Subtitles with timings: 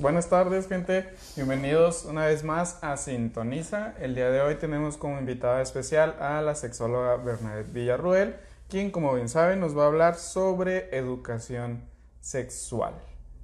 [0.00, 1.12] Buenas tardes, gente.
[1.34, 3.94] Bienvenidos una vez más a Sintoniza.
[3.98, 8.36] El día de hoy tenemos como invitada especial a la sexóloga Bernadette Villarruel,
[8.68, 11.82] quien, como bien saben, nos va a hablar sobre educación
[12.20, 12.94] sexual.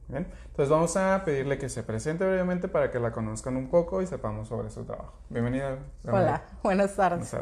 [0.06, 4.00] Bien, entonces vamos a pedirle que se presente brevemente para que la conozcan un poco
[4.00, 5.14] y sepamos sobre su trabajo.
[5.30, 5.78] Bienvenida.
[6.06, 7.34] Hola, buenas tardes.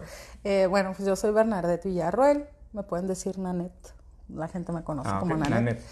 [0.43, 3.93] Eh, bueno, pues yo soy Bernadette Villarruel, me pueden decir Nanette,
[4.31, 5.83] la gente me conoce ah, como Nanette.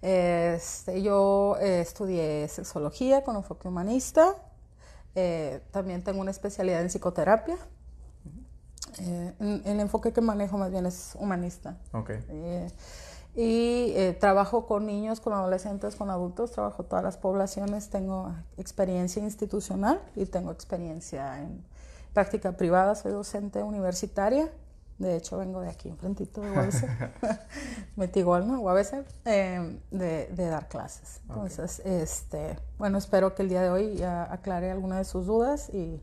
[0.00, 4.36] Este, yo eh, estudié sexología con enfoque humanista.
[5.14, 7.56] Eh, también tengo una especialidad en psicoterapia.
[9.00, 9.32] Eh,
[9.64, 11.76] el enfoque que manejo más bien es humanista.
[11.92, 12.20] Okay.
[13.34, 20.00] y trabajo con niños, con adolescentes, con adultos, trabajo todas las poblaciones, tengo experiencia institucional
[20.16, 21.64] y tengo experiencia en
[22.12, 24.50] práctica privada, soy docente universitaria
[24.98, 26.84] de hecho, vengo de aquí, enfrentito de UABC,
[27.96, 28.60] Metigol, ¿no?
[28.60, 31.20] UABC, eh, de, de, dar clases.
[31.28, 35.70] Entonces, este, bueno, espero que el día de hoy ya aclare alguna de sus dudas
[35.72, 36.00] y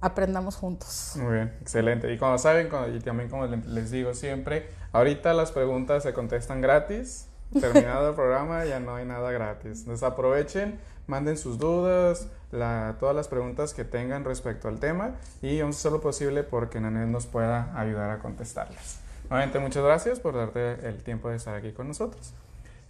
[0.00, 1.14] aprendamos juntos.
[1.16, 2.12] Muy bien, excelente.
[2.12, 7.27] Y como saben, y también como les digo siempre, ahorita las preguntas se contestan gratis.
[7.52, 9.80] Terminado el programa, ya no hay nada gratis.
[9.80, 15.76] Entonces aprovechen manden sus dudas, todas las preguntas que tengan respecto al tema y vamos
[15.76, 19.00] a hacer lo posible porque Nanet nos pueda ayudar a contestarlas.
[19.28, 22.32] Nuevamente, muchas gracias por darte el tiempo de estar aquí con nosotros.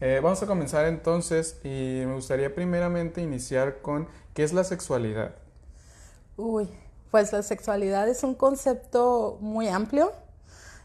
[0.01, 5.35] Eh, vamos a comenzar entonces y me gustaría primeramente iniciar con qué es la sexualidad.
[6.37, 6.69] Uy,
[7.11, 10.13] pues la sexualidad es un concepto muy amplio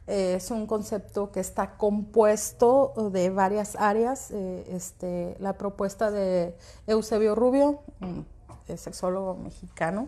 [0.07, 4.31] es un concepto que está compuesto de varias áreas.
[4.31, 6.55] Eh, este, la propuesta de
[6.87, 7.79] Eusebio Rubio,
[8.67, 10.07] el sexólogo mexicano,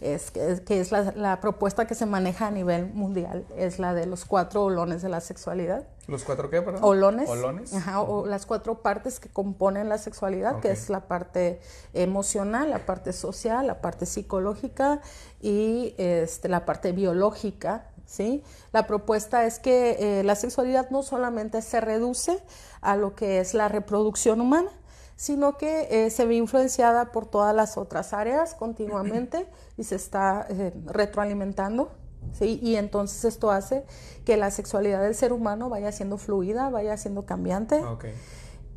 [0.00, 4.24] es, que es la, propuesta que se maneja a nivel mundial, es la de los
[4.24, 5.86] cuatro olones de la sexualidad.
[6.08, 6.82] ¿Los cuatro qué, perdón?
[6.82, 7.28] Olones.
[7.28, 7.72] Olones.
[7.96, 11.60] o las cuatro partes que componen la sexualidad, que es la parte
[11.94, 15.00] emocional, la parte social, la parte psicológica
[15.40, 18.42] y este, la parte biológica ¿sí?
[18.72, 22.38] La propuesta es que eh, la sexualidad no solamente se reduce
[22.82, 24.68] a lo que es la reproducción humana,
[25.16, 29.46] sino que eh, se ve influenciada por todas las otras áreas continuamente
[29.78, 31.90] y se está eh, retroalimentando.
[32.32, 32.60] ¿sí?
[32.62, 33.84] Y entonces esto hace
[34.26, 37.80] que la sexualidad del ser humano vaya siendo fluida, vaya siendo cambiante.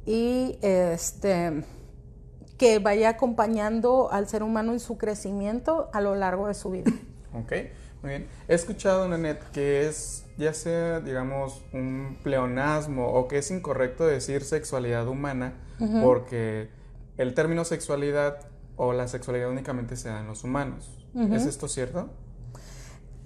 [0.05, 1.65] Y este,
[2.57, 6.91] que vaya acompañando al ser humano en su crecimiento a lo largo de su vida.
[7.43, 7.71] Okay.
[8.05, 8.27] Muy bien.
[8.47, 14.43] He escuchado, Nanet, que es ya sea, digamos, un pleonasmo o que es incorrecto decir
[14.43, 15.55] sexualidad humana
[16.03, 16.69] porque
[17.17, 18.41] el término sexualidad
[18.75, 21.03] o la sexualidad únicamente se da en los humanos.
[21.31, 22.11] ¿Es esto cierto?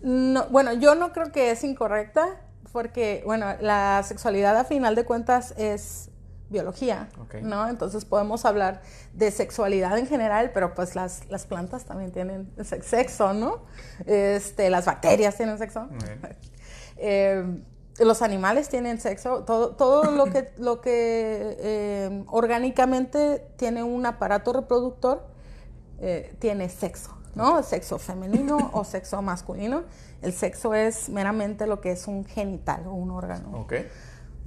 [0.01, 2.39] No, bueno, yo no creo que es incorrecta
[2.71, 6.08] porque, bueno, la sexualidad a final de cuentas es
[6.49, 7.09] biología,
[7.41, 7.67] ¿no?
[7.67, 8.81] Entonces podemos hablar
[9.13, 13.63] de sexualidad en general, pero pues las, las plantas también tienen sexo, ¿no?
[14.05, 15.87] Este, las bacterias tienen sexo.
[17.01, 17.63] Eh,
[17.99, 24.51] los animales tienen sexo, todo, todo lo que, lo que eh, orgánicamente tiene un aparato
[24.51, 25.25] reproductor
[25.99, 27.61] eh, tiene sexo, ¿no?
[27.63, 29.83] Sexo femenino o sexo masculino.
[30.21, 33.61] El sexo es meramente lo que es un genital o un órgano.
[33.61, 33.87] Okay.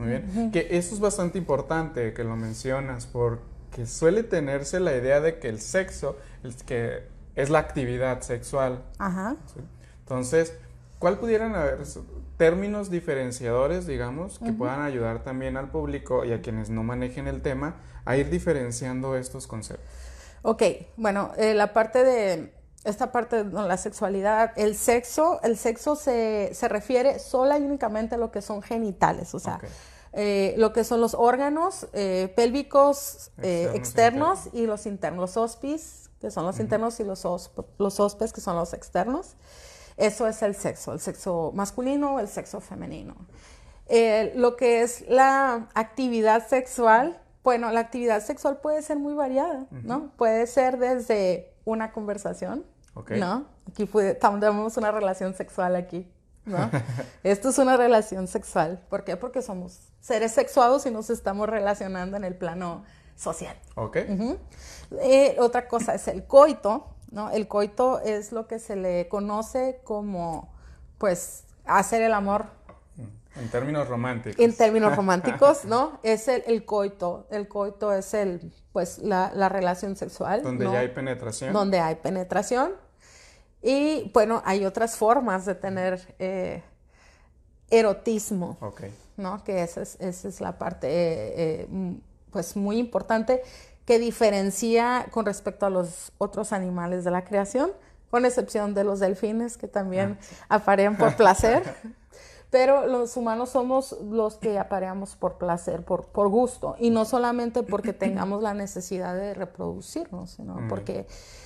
[0.02, 0.50] Muy bien.
[0.50, 5.48] Que eso es bastante importante que lo mencionas, porque suele tenerse la idea de que
[5.48, 7.04] el sexo es, que
[7.34, 8.82] es la actividad sexual.
[8.98, 9.36] Ajá.
[10.00, 10.54] Entonces,
[10.98, 11.78] ¿cuál pudieran haber
[12.36, 17.40] términos diferenciadores, digamos, que puedan ayudar también al público y a quienes no manejen el
[17.40, 19.86] tema a ir diferenciando estos conceptos?
[20.42, 20.62] Ok,
[20.96, 22.52] bueno, eh, la parte de
[22.84, 28.16] esta parte de la sexualidad, el sexo, el sexo se, se, refiere sola y únicamente
[28.16, 29.60] a lo que son genitales, o sea,
[30.14, 36.10] eh, lo que son los órganos eh, pélvicos eh, externos, y los internos, los hospis,
[36.20, 37.26] que son los internos, y los,
[37.78, 39.36] los hospes, que son los externos.
[39.96, 43.14] Eso es el sexo, el sexo masculino, el sexo femenino.
[44.34, 50.12] lo que es la actividad sexual, bueno, la actividad sexual puede ser muy variada, ¿no?
[50.16, 52.64] Puede ser desde una conversación,
[52.94, 53.46] ¿no?
[53.68, 56.06] Aquí tenemos una relación sexual aquí,
[56.44, 56.70] ¿no?
[57.22, 58.82] Esto es una relación sexual.
[58.88, 59.16] ¿Por qué?
[59.16, 62.84] Porque somos seres sexuados y nos estamos relacionando en el plano
[63.16, 63.56] social.
[63.76, 63.98] Ok.
[65.00, 67.30] Eh, otra cosa es el coito, ¿no?
[67.30, 70.52] El coito es lo que se le conoce como,
[70.98, 72.46] pues, hacer el amor.
[73.36, 74.38] En términos románticos.
[74.38, 76.00] En términos románticos, ¿no?
[76.02, 77.26] Es el, coito.
[77.30, 80.42] El coito es el, pues, la, relación sexual.
[80.42, 81.52] Donde ya hay penetración.
[81.52, 82.72] Donde hay penetración.
[83.62, 86.62] Y bueno, hay otras formas de tener eh,
[87.70, 88.56] erotismo.
[88.60, 88.82] Ok.
[89.16, 89.42] ¿no?
[89.44, 91.68] Que esa es, esa es la parte, eh,
[92.30, 93.42] pues, muy importante,
[93.84, 97.70] que diferencia con respecto a los otros animales de la creación,
[98.10, 100.18] con excepción de los delfines que también
[100.48, 101.62] ah, aparean por placer.
[102.50, 107.62] Pero los humanos somos los que apareamos por placer, por, por gusto, y no solamente
[107.62, 111.41] porque tengamos la necesidad de reproducirnos, sino porque mm,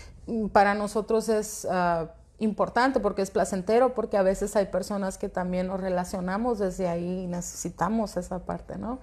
[0.53, 5.69] para nosotros es ah, importante, porque es placentero, porque a veces hay personas que también
[5.69, 8.99] nos relacionamos desde ahí y necesitamos esa parte, ¿no?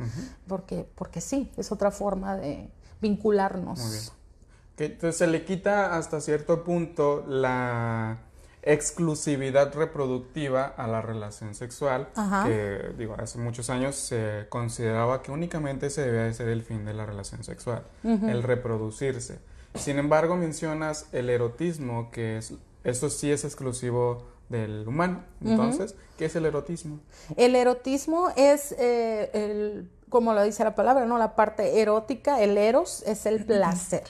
[0.47, 2.69] porque, porque sí, es otra forma de
[3.01, 3.79] vincularnos.
[3.79, 4.91] Muy bien.
[4.91, 8.19] entonces se le quita hasta cierto punto la
[8.61, 12.09] exclusividad reproductiva a la relación sexual,
[12.45, 16.85] que digo, hace muchos años se consideraba que únicamente se debía de ser el fin
[16.85, 19.39] de la relación sexual, el reproducirse.
[19.75, 22.53] Sin embargo, mencionas el erotismo, que es,
[22.83, 25.23] eso sí es exclusivo del humano.
[25.43, 26.99] Entonces, ¿qué es el erotismo?
[27.37, 31.17] El erotismo es, eh, el, como lo dice la palabra, ¿no?
[31.17, 34.03] La parte erótica, el eros es el placer.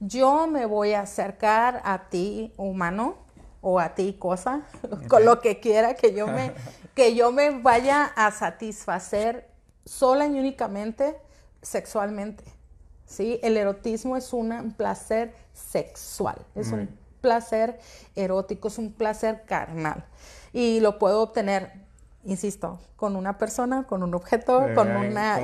[0.00, 3.16] Yo me voy a acercar a ti, humano,
[3.60, 4.62] o a ti cosa,
[5.08, 6.52] con lo que quiera que yo me,
[6.94, 9.48] que yo me vaya a satisfacer
[9.84, 11.16] sola y únicamente
[11.62, 12.44] sexualmente.
[13.08, 13.40] ¿Sí?
[13.42, 16.88] El erotismo es un placer sexual, es un
[17.20, 17.80] placer
[18.14, 20.04] erótico, es un placer carnal.
[20.52, 21.72] Y lo puedo obtener,
[22.24, 25.40] insisto, con una persona, con un objeto, con una...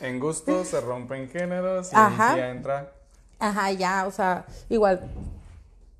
[0.00, 2.92] En gusto se rompen géneros y ya entra...
[3.38, 5.00] Ajá, ya, o sea, igual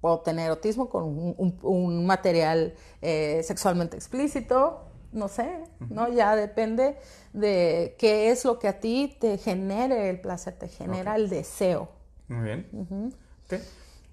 [0.01, 6.09] puedo tener erotismo con un, material eh, sexualmente explícito, no sé, ¿no?
[6.09, 6.97] Ya depende
[7.33, 11.89] de qué es lo que a ti te genere el placer, te genera el deseo.
[12.29, 13.15] Muy bien.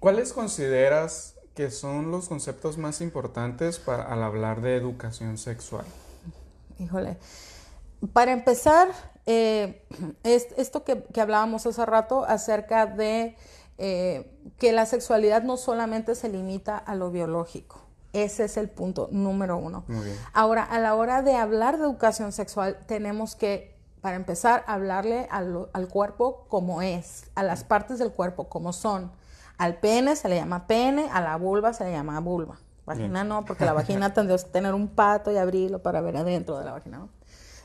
[0.00, 5.84] ¿Cuáles consideras que son los conceptos más importantes para, al hablar de educación sexual?
[6.78, 7.16] Híjole,
[8.12, 8.88] para empezar,
[9.26, 9.84] eh,
[10.24, 13.36] esto que, que hablábamos hace rato acerca de
[13.78, 17.87] eh, que la sexualidad no solamente se limita a lo biológico.
[18.12, 19.84] Ese es el punto número uno.
[20.32, 25.88] Ahora, a la hora de hablar de educación sexual, tenemos que, para empezar, hablarle al,
[25.88, 29.12] cuerpo como es, a las partes del cuerpo como son.
[29.58, 32.58] Al pene se le llama pene, a la vulva se le llama vulva.
[32.86, 36.58] Vagina no, porque la vagina tendría que tener un pato y abrirlo para ver adentro
[36.58, 36.98] de la vagina.
[36.98, 37.17] ¿no?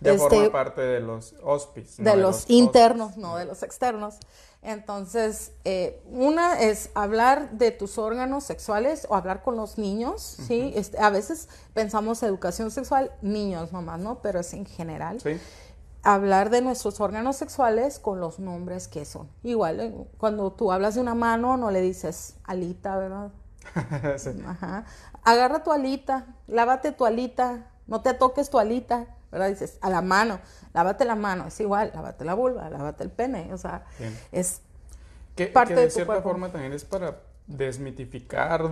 [0.04, 1.98] De forma este, parte de los hospis.
[1.98, 4.18] De, los, internos, no de los externos.
[4.62, 10.72] Entonces, eh, una es hablar de tus órganos sexuales o hablar con los niños, ¿sí?
[10.76, 14.20] Este, a veces pensamos educación sexual, niños nomás, ¿no?
[14.22, 15.20] Pero es en general.
[15.20, 15.38] Sí.
[16.02, 19.30] Hablar de nuestros órganos sexuales con los nombres que son.
[19.44, 23.32] Igual, eh, cuando tú hablas de una mano, no le dices alita, ¿verdad?
[24.18, 24.32] sí.
[24.48, 24.86] Ajá.
[25.24, 29.50] Agarra tu alita, lávate tu alita, no te toques tu alita, ¿verdad?
[29.50, 30.40] Dices, a la mano
[30.74, 33.86] lávate la mano, es igual, lávate la vulva, lávate el pene, o sea,
[34.32, 34.62] es
[35.36, 38.70] que, parte de, cierta forma también es para desmitificar,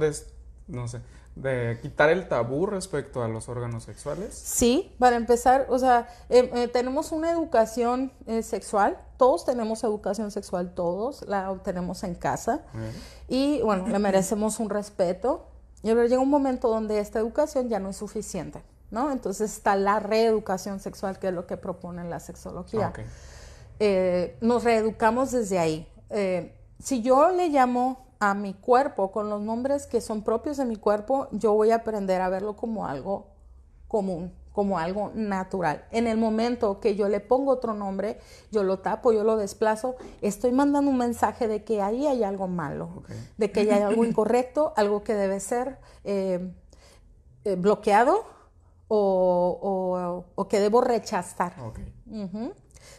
[0.68, 1.02] no sé,
[1.36, 4.34] de quitar el tabú respecto a los órganos sexuales?
[4.34, 10.32] Sí, para empezar, o sea, em, eh, tenemos una educación eh, sexual, todos tenemos educación
[10.32, 12.64] sexual, todos la obtenemos en casa
[13.28, 15.48] y bueno, le merecemos un respeto.
[15.84, 18.62] Y llega un momento donde esta educación ya no es suficiente.
[18.92, 19.12] ¿No?
[19.12, 22.94] Entonces está la reeducación sexual, que es lo que propone la sexología.
[23.80, 25.88] Eh, nos reeducamos desde ahí.
[26.10, 30.66] Eh, si yo le llamo a mi cuerpo con los nombres que son propios de
[30.66, 33.28] mi cuerpo, yo voy a aprender a verlo como algo
[33.88, 35.86] común, como algo natural.
[35.92, 38.20] En el momento que yo le pongo otro nombre,
[38.52, 42.48] yo lo tapo, yo lo desplazo, estoy mandando un mensaje de que ahí hay algo
[42.48, 43.04] malo,
[43.38, 46.54] de que hay algo incorrecto, algo que debe ser eh,
[47.58, 48.41] bloqueado
[48.94, 51.56] o, o, que debo rechazar.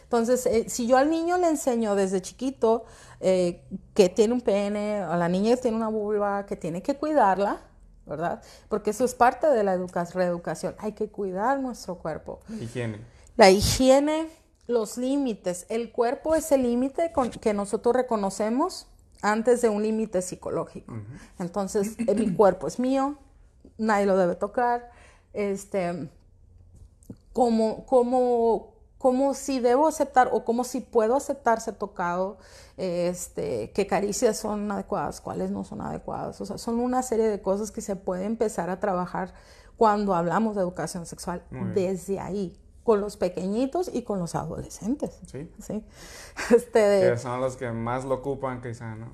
[0.03, 2.85] Entonces, eh, si yo al niño le enseño desde chiquito
[3.19, 6.95] eh, que tiene un pene, a la niña que tiene una vulva, que tiene que
[6.95, 7.61] cuidarla,
[8.07, 8.41] ¿verdad?
[8.69, 9.77] Porque eso es parte de la
[10.13, 10.75] reeducación.
[10.79, 12.39] Hay que cuidar nuestro cuerpo.
[12.49, 12.99] La higiene.
[13.37, 14.27] La higiene,
[14.65, 15.67] los límites.
[15.69, 18.87] El cuerpo es el límite que nosotros reconocemos
[19.21, 20.95] antes de un límite psicológico.
[21.37, 23.17] Entonces, mi cuerpo es mío,
[23.77, 24.91] nadie lo debe tocar
[25.33, 26.09] este,
[27.33, 32.37] como, como, como si debo aceptar o como si puedo aceptar ser tocado,
[32.77, 36.39] este, qué caricias son adecuadas, cuáles no son adecuadas.
[36.39, 39.33] O sea, son una serie de cosas que se puede empezar a trabajar
[39.77, 45.19] cuando hablamos de educación sexual desde ahí con los pequeñitos y con los adolescentes.
[45.25, 45.49] Sí.
[45.59, 45.83] ¿sí?
[46.55, 49.11] Este, que son los que más lo ocupan quizá, ¿no?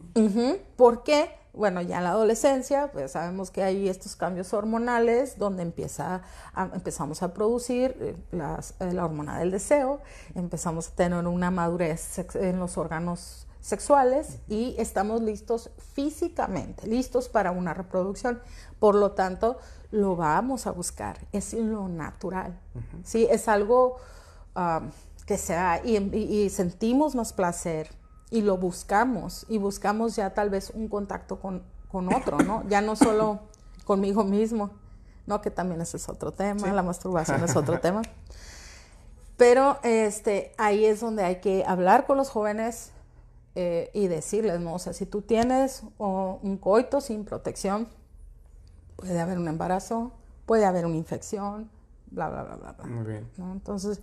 [0.76, 1.39] ¿Por qué?
[1.54, 6.22] Bueno, ya en la adolescencia, pues sabemos que hay estos cambios hormonales donde empieza
[6.74, 10.00] empezamos a producir eh, las, eh, la hormona del deseo,
[10.36, 17.52] empezamos a tener una madurez en los órganos sexuales y estamos listos físicamente, listos para
[17.52, 18.42] una reproducción.
[18.80, 19.58] Por lo tanto,
[19.92, 22.60] lo vamos a buscar, es lo natural,
[23.04, 23.28] ¿sí?
[23.30, 23.98] Es algo
[24.56, 24.82] ah,
[25.26, 27.90] que sea, y, y, sentimos más placer
[28.32, 32.64] y lo buscamos, y buscamos ya tal vez un contacto con, con otro, ¿no?
[32.68, 33.40] Ya no solo
[33.86, 34.72] conmigo mismo,
[35.26, 35.42] ¿no?
[35.42, 38.02] Que también ese es otro tema, la masturbación es otro tema.
[39.38, 42.92] Pero este, ahí es donde hay que hablar con los jóvenes
[43.56, 44.74] eh, y decirles, ¿no?
[44.74, 47.88] O sea, si tú tienes un coito sin protección,
[48.98, 50.12] puede haber un embarazo,
[50.46, 51.70] puede haber una infección,
[52.12, 52.86] bla, bla, bla, bla.
[52.86, 53.28] Muy bien.
[53.38, 54.02] Entonces,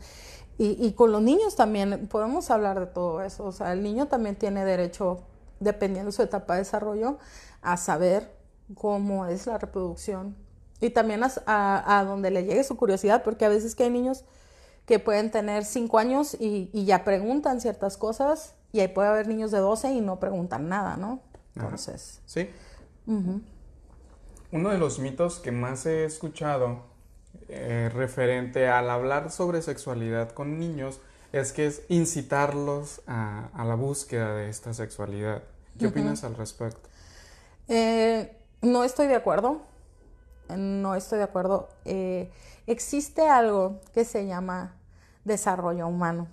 [0.58, 3.44] y, y, con los niños también podemos hablar de todo eso.
[3.44, 5.20] O sea, el niño también tiene derecho,
[5.60, 7.18] dependiendo de su etapa de desarrollo,
[7.62, 8.34] a saber
[8.74, 10.36] cómo es la reproducción.
[10.80, 14.24] Y también a, a donde le llegue su curiosidad, porque a veces que hay niños
[14.86, 19.50] que pueden tener cinco años y, ya preguntan ciertas cosas y ahí puede haber niños
[19.50, 21.20] de 12 y no preguntan nada, ¿no?
[21.56, 22.20] Entonces.
[22.24, 22.48] Sí.
[23.06, 26.84] Uno de los mitos que más he escuchado
[27.48, 31.00] eh, referente al hablar sobre sexualidad con niños
[31.32, 35.42] es que es incitarlos a, la búsqueda de esta sexualidad.
[35.78, 36.88] ¿Qué opinas al respecto?
[37.68, 39.60] Eh, no estoy de acuerdo.
[40.48, 41.68] No estoy de acuerdo.
[41.84, 42.30] Eh,
[42.66, 44.74] existe algo que se llama
[45.24, 46.28] desarrollo humano.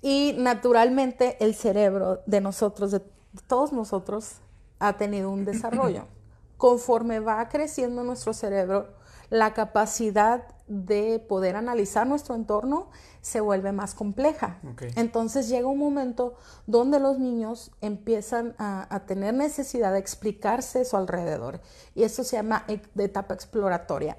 [0.00, 3.02] Y naturalmente el cerebro de nosotros, de
[3.46, 4.36] todos nosotros,
[4.78, 6.04] ha tenido un desarrollo.
[6.56, 8.88] Conforme va creciendo nuestro cerebro,
[9.30, 12.88] la capacidad de poder analizar nuestro entorno
[13.22, 14.58] se vuelve más compleja.
[14.96, 16.34] Entonces llega un momento
[16.66, 21.60] donde los niños empiezan a, tener necesidad de explicarse su alrededor
[21.94, 24.16] y eso se llama e, etapa exploratoria.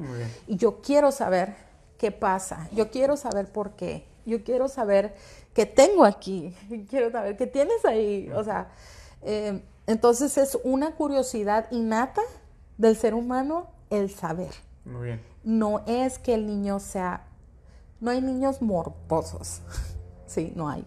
[0.47, 1.55] Y yo quiero saber
[1.97, 5.15] qué pasa, yo quiero saber por qué, yo quiero saber
[5.53, 6.55] qué tengo aquí,
[6.89, 8.69] quiero saber qué tienes ahí, o sea,
[9.21, 12.21] eh, entonces es una curiosidad innata
[12.77, 14.68] del ser humano el saber.
[14.85, 15.21] Muy bien.
[15.43, 17.27] No es que el niño sea,
[17.99, 19.61] no hay niños morbosos,
[20.25, 20.85] sí, no hay.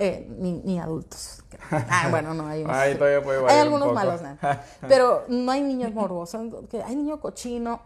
[0.00, 1.42] Eh, ni, adultos.
[1.70, 2.64] Ah, bueno, no hay.
[2.68, 2.96] Hay
[3.58, 4.38] algunos malos, ¿no?
[4.88, 6.40] pero no hay niños morbosos.
[6.86, 7.82] Hay niño cochino.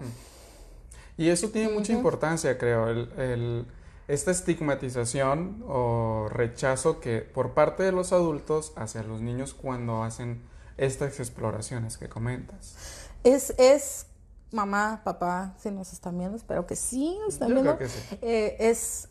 [1.17, 3.67] Y eso tiene mucha importancia, creo, el,
[4.09, 10.43] esta estigmatización o rechazo que por parte de los adultos hacia los niños cuando hacen
[10.77, 12.77] estas exploraciones que comentas.
[13.25, 14.07] Es, es
[14.53, 17.79] mamá, papá, si nos están viendo, espero que sí nos están viendo.
[18.21, 19.09] Eh, es,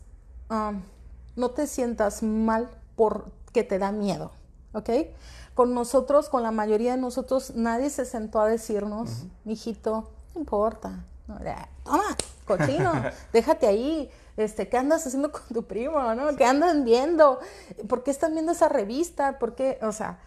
[0.50, 0.80] um,
[1.36, 4.32] no te sientas mal porque te da miedo,
[4.72, 4.90] ¿ok?
[5.54, 11.04] Con nosotros, con la mayoría de nosotros, nadie se sentó a decirnos, mijito, no importa,
[11.84, 12.92] toma, cochino,
[13.32, 16.36] déjate ahí, este, ¿qué andas haciendo con tu primo, no?
[16.36, 17.38] ¿Qué andan viendo?
[17.88, 19.38] ¿Por qué están viendo esa revista?
[19.38, 19.78] ¿Por qué?
[19.82, 20.20] O sea,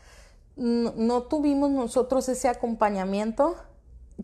[0.55, 3.55] no tuvimos nosotros ese acompañamiento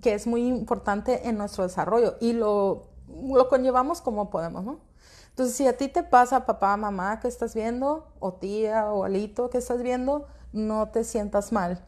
[0.02, 4.80] que es muy importante en nuestro desarrollo y lo, lo conllevamos como podemos, ¿no?
[5.30, 9.50] Entonces, si a ti te pasa, papá, mamá, que estás viendo, o tía, o alito,
[9.50, 11.86] que estás viendo, no te sientas mal.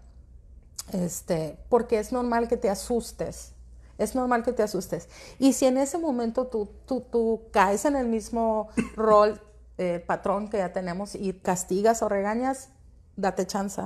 [0.94, 3.54] Este, porque es normal que te asustes.
[3.98, 5.10] Es normal que te asustes.
[5.40, 9.42] Y si en ese momento tú, tú, tú caes en el mismo rol,
[9.78, 12.70] eh, patrón que ya tenemos y castigas o regañas,
[13.18, 13.82] date chance.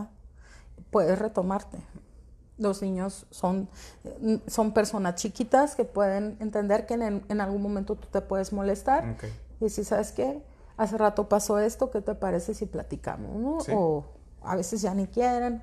[0.92, 1.80] Puedes retomarte
[2.58, 3.70] los niños son,
[4.48, 9.18] son personas chiquitas que pueden entender que en, algún momento tú te puedes molestar.
[9.60, 10.42] Y si sabes qué,
[10.76, 13.68] hace rato pasó esto, ¿qué te parece si platicamos?
[13.70, 14.06] O
[14.44, 15.62] a veces ya ni quieren,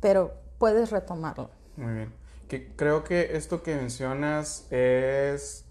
[0.00, 1.50] pero puedes retomarlo.
[1.76, 2.12] Muy bien.
[2.48, 5.64] Que creo que esto que mencionas es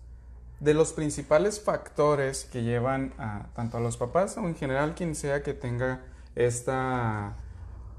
[0.60, 5.16] de los principales factores que llevan a tanto a los papás o en general quien
[5.16, 6.02] sea que tenga
[6.36, 7.38] esta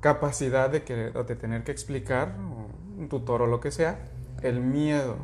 [0.01, 3.99] capacidad de, que, de tener que explicar, un tutor o lo que sea,
[4.43, 5.17] el miedo.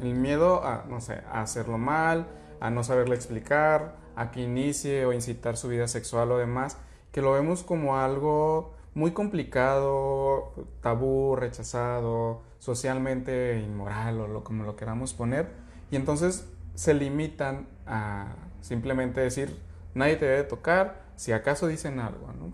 [0.00, 2.26] El miedo a, no sé, a hacerlo mal,
[2.60, 6.78] a no saberle explicar, a que inicie o incitar su vida sexual o demás,
[7.12, 14.76] que lo vemos como algo muy complicado, tabú, rechazado, socialmente inmoral o lo, como lo
[14.76, 15.48] queramos poner,
[15.90, 19.58] y entonces se limitan a simplemente decir,
[19.94, 22.52] nadie te debe tocar, si acaso dicen algo, ¿no?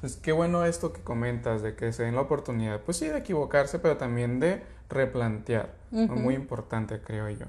[0.00, 3.18] Pues qué bueno esto que comentas de que se den la oportunidad, pues sí, de
[3.18, 5.74] equivocarse, pero también de replantear.
[5.90, 7.46] Muy importante, creo yo.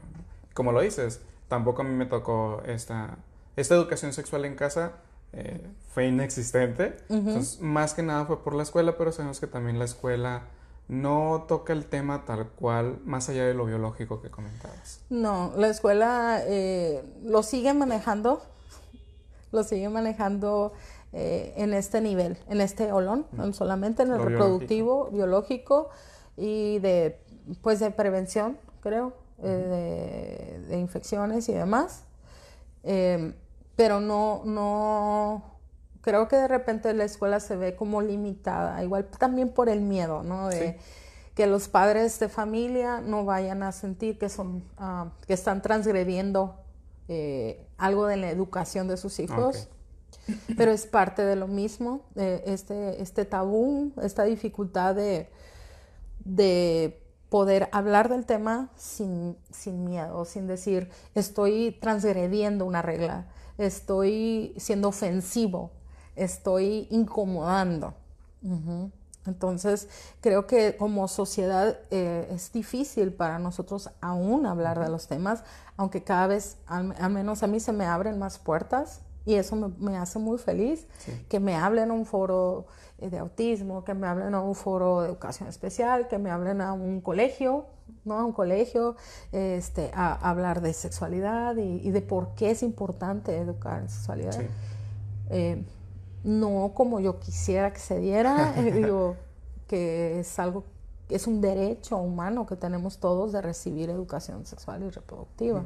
[0.54, 3.18] Como lo dices, tampoco a mí me tocó esta,
[3.56, 4.94] esta educación sexual en casa,
[5.34, 6.98] eh, fue inexistente.
[7.10, 10.44] Entonces, más que nada fue por la escuela, pero sabemos que también la escuela
[10.88, 15.02] no toca el tema tal cual, más allá de lo biológico que comentabas.
[15.10, 18.42] No, la escuela eh, lo sigue manejando,
[19.52, 20.74] lo sigue manejando
[21.14, 25.90] eh, en este nivel, en este olón, solamente en el reproductivo, biológico.
[26.36, 27.20] y de,
[27.62, 32.04] pues de prevención, creo, eh, de, infecciones y demás.
[32.84, 33.34] Em,
[33.76, 35.44] pero no, no,
[36.02, 40.24] creo que de repente la escuela se ve como limitada, igual también por el miedo,
[40.24, 40.50] ¿no?
[40.50, 40.78] De,
[41.36, 46.56] que los padres de familia no vayan a sentir que son ah, que están transgrediendo
[47.08, 49.70] eh, algo de la educación de sus hijos
[50.58, 55.30] pero es parte de lo mismo este este tabú esta dificultad de
[56.20, 64.54] de poder hablar del tema sin, sin miedo sin decir estoy transgrediendo una regla estoy
[64.58, 65.72] siendo ofensivo
[66.18, 67.94] estoy incomodando.
[69.26, 69.90] Entonces,
[70.22, 75.44] creo que como sociedad eh, es difícil para nosotros aún hablar de los temas,
[75.76, 79.98] aunque cada vez, al, menos a mí, se me abren más puertas y eso me,
[79.98, 80.88] hace muy feliz,
[81.28, 82.66] que me hablen a un foro
[82.98, 86.62] eh, de autismo, que me hablen a un foro de educación especial, que me hablen
[86.62, 87.66] a un colegio,
[88.06, 88.18] ¿no?
[88.18, 88.96] A un colegio,
[89.34, 94.40] este, a, hablar de sexualidad y, de por qué es importante educar en sexualidad.
[95.30, 95.62] Eh,
[96.24, 99.18] no como yo quisiera que se diera, eh, digo
[99.68, 100.64] que es algo,
[101.10, 105.66] es un derecho humano que tenemos todos de recibir educación sexual y reproductiva,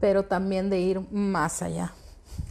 [0.00, 1.92] pero también de ir más allá.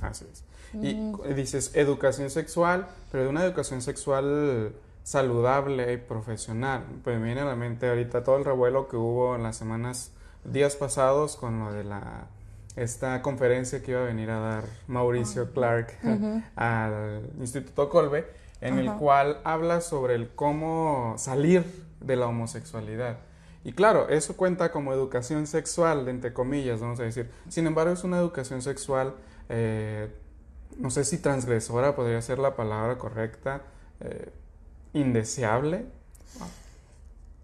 [0.02, 0.44] Así es.
[0.74, 4.74] Y dices educación sexual, pero de una educación sexual
[5.04, 6.84] saludable y profesional.
[7.04, 10.12] Pues me viene a la mente ahorita todo el revuelo que hubo en las semanas,
[10.44, 12.28] días pasados con lo de la
[12.76, 15.96] esta conferencia que iba a venir a dar Mauricio Clark
[16.56, 18.26] al Instituto Colbe,
[18.62, 21.66] en el cual habla sobre el cómo salir
[22.00, 23.18] de la homosexualidad.
[23.66, 27.30] Y claro, eso cuenta como educación sexual, entre comillas, vamos a decir.
[27.48, 29.14] Sin embargo, es una educación sexual,
[29.56, 30.10] eh,
[30.80, 33.62] no sé si transgresora podría ser la palabra correcta,
[34.00, 34.32] eh,
[34.94, 35.86] indeseable.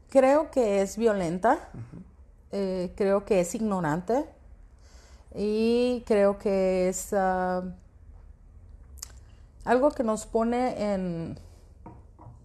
[0.09, 1.69] Creo que es violenta,
[2.51, 4.25] eh, creo que es ignorante
[5.35, 7.63] y creo que es ah,
[9.63, 11.37] algo que nos pone en,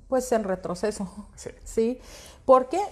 [0.08, 1.08] pues, en retroceso.
[1.36, 1.50] Sí.
[1.64, 2.00] ¿sí?
[2.44, 2.82] ¿Por qué?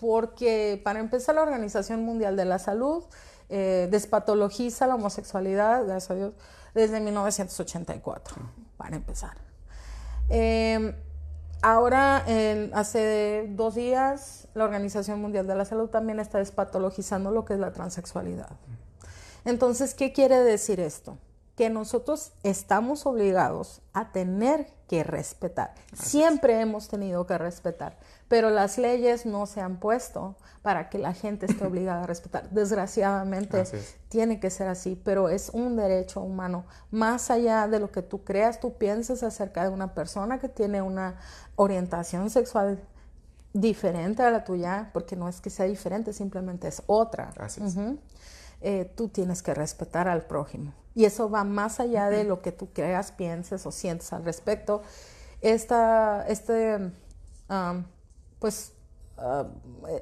[0.00, 3.04] Porque para empezar la Organización Mundial de la Salud
[3.48, 6.34] eh, despatologiza la homosexualidad, gracias a Dios,
[6.74, 8.36] desde 1984,
[8.76, 9.36] para empezar.
[10.28, 10.94] Em,
[11.62, 12.24] ahora,
[12.74, 17.60] hace dos días, la Organización Mundial de la Salud también está despatologizando lo que es
[17.60, 18.50] la transexualidad.
[19.44, 21.18] Entonces, ¿qué quiere decir esto?
[21.56, 25.74] Que nosotros estamos obligados a tener que respetar.
[25.94, 27.96] Siempre hemos tenido que respetar,
[28.28, 32.50] pero las leyes no se han puesto para que la gente esté obligada a respetar.
[32.50, 33.64] Desgraciadamente
[34.08, 36.66] tiene que ser así, pero es un derecho humano.
[36.90, 40.82] Más allá de lo que tú creas, tú pienses acerca de una persona que tiene
[40.82, 41.16] una
[41.56, 42.80] orientación sexual
[43.52, 47.32] diferente a la tuya, porque no es que sea diferente, simplemente es otra.
[47.38, 47.76] Así es.
[48.60, 50.72] Eh, tú tienes que respetar al prójimo.
[50.94, 54.82] Y eso va más allá de lo que tú creas, pienses o sientes al respecto.
[55.42, 56.90] Esta, este,
[58.38, 58.72] pues,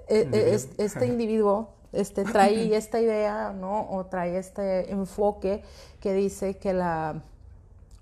[0.09, 3.91] e, e, este individuo este, trae esta idea, ¿no?
[3.91, 5.63] O trae este enfoque
[6.01, 7.23] que dice que la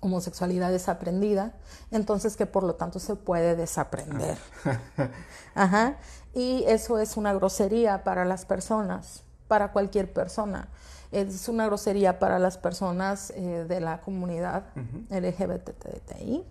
[0.00, 1.54] homosexualidad es aprendida,
[1.92, 4.36] entonces que por lo tanto se puede desaprender.
[5.54, 5.96] Ajá.
[6.34, 10.68] Y eso es una grosería para las personas para cualquier persona.
[11.10, 14.64] Es una grosería para las personas eh, de la comunidad
[15.10, 16.42] LGBTI.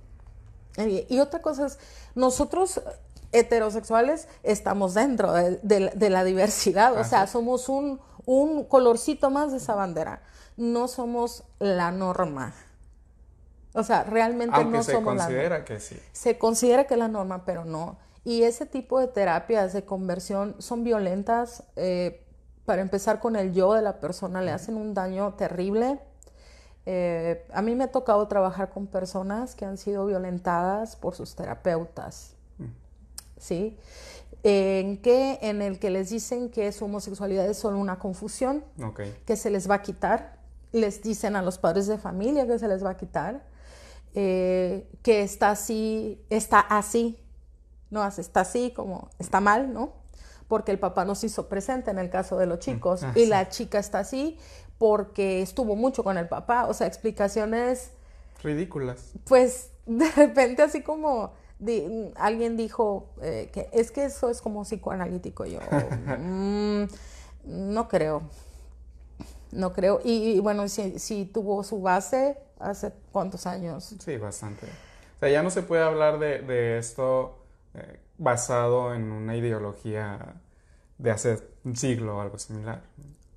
[1.09, 1.79] Y, otra cosa es,
[2.13, 2.79] nosotros
[3.31, 9.73] heterosexuales estamos dentro de, la diversidad, o sea, somos un, un colorcito más de esa
[9.73, 10.21] bandera,
[10.55, 12.53] no somos la norma.
[13.73, 15.23] O sea, realmente no somos la norma.
[15.23, 15.99] Se considera que sí.
[16.11, 17.97] Se considera que es la norma, pero no.
[18.23, 22.27] Y ese tipo de terapias de conversión son violentas eh,
[22.71, 25.99] para empezar con el yo de la persona, le hacen un daño terrible.
[26.85, 31.35] Eh, a mí me ha tocado trabajar con personas que han sido violentadas por sus
[31.35, 32.37] terapeutas,
[33.37, 33.77] ¿sí?
[34.43, 38.63] En, que, en el que les dicen que su homosexualidad es solo una confusión,
[39.25, 40.37] que se les va a quitar,
[40.71, 43.43] les dicen a los padres de familia que se les va a quitar,
[44.15, 47.21] eh, que está así, está así,
[47.89, 50.00] no, está así como está mal, ¿no?
[50.51, 53.13] Porque el papá no se hizo presente en el caso de los mm, chicos ah,
[53.15, 54.37] y la chica está así
[54.77, 57.91] porque estuvo mucho con el papá, o sea, explicaciones
[58.43, 59.13] ridículas.
[59.23, 61.31] Pues de repente así como
[62.15, 65.59] alguien dijo eh, que es que eso es como psicoanalítico, yo
[66.19, 66.83] mm,
[67.45, 68.23] no creo,
[69.53, 73.95] no creo, y, bueno, si, tuvo su base, hace cuántos años.
[74.03, 74.65] Sí, bastante.
[74.65, 77.37] O sea, ya no se puede hablar de, de esto
[77.73, 80.40] eh, basado en una ideología
[81.01, 82.81] de hace un siglo o algo similar.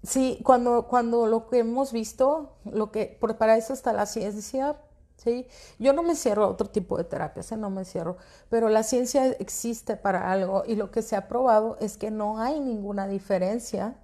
[0.02, 4.76] Sí, cuando, cuando lo que hemos visto, lo que, para eso está la ciencia,
[5.16, 5.46] ¿sí?
[5.78, 7.56] Yo no me cierro a otro tipo de terapias, ¿eh?
[7.56, 8.18] no me cierro,
[8.50, 12.38] pero la ciencia existe para algo y lo que se ha probado es que no
[12.38, 13.96] hay ninguna diferencia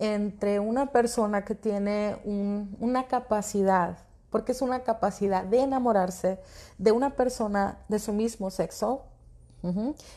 [0.00, 3.98] entre una persona que tiene una capacidad,
[4.30, 6.40] porque es una capacidad de enamorarse
[6.78, 9.04] de una persona de su mismo sexo,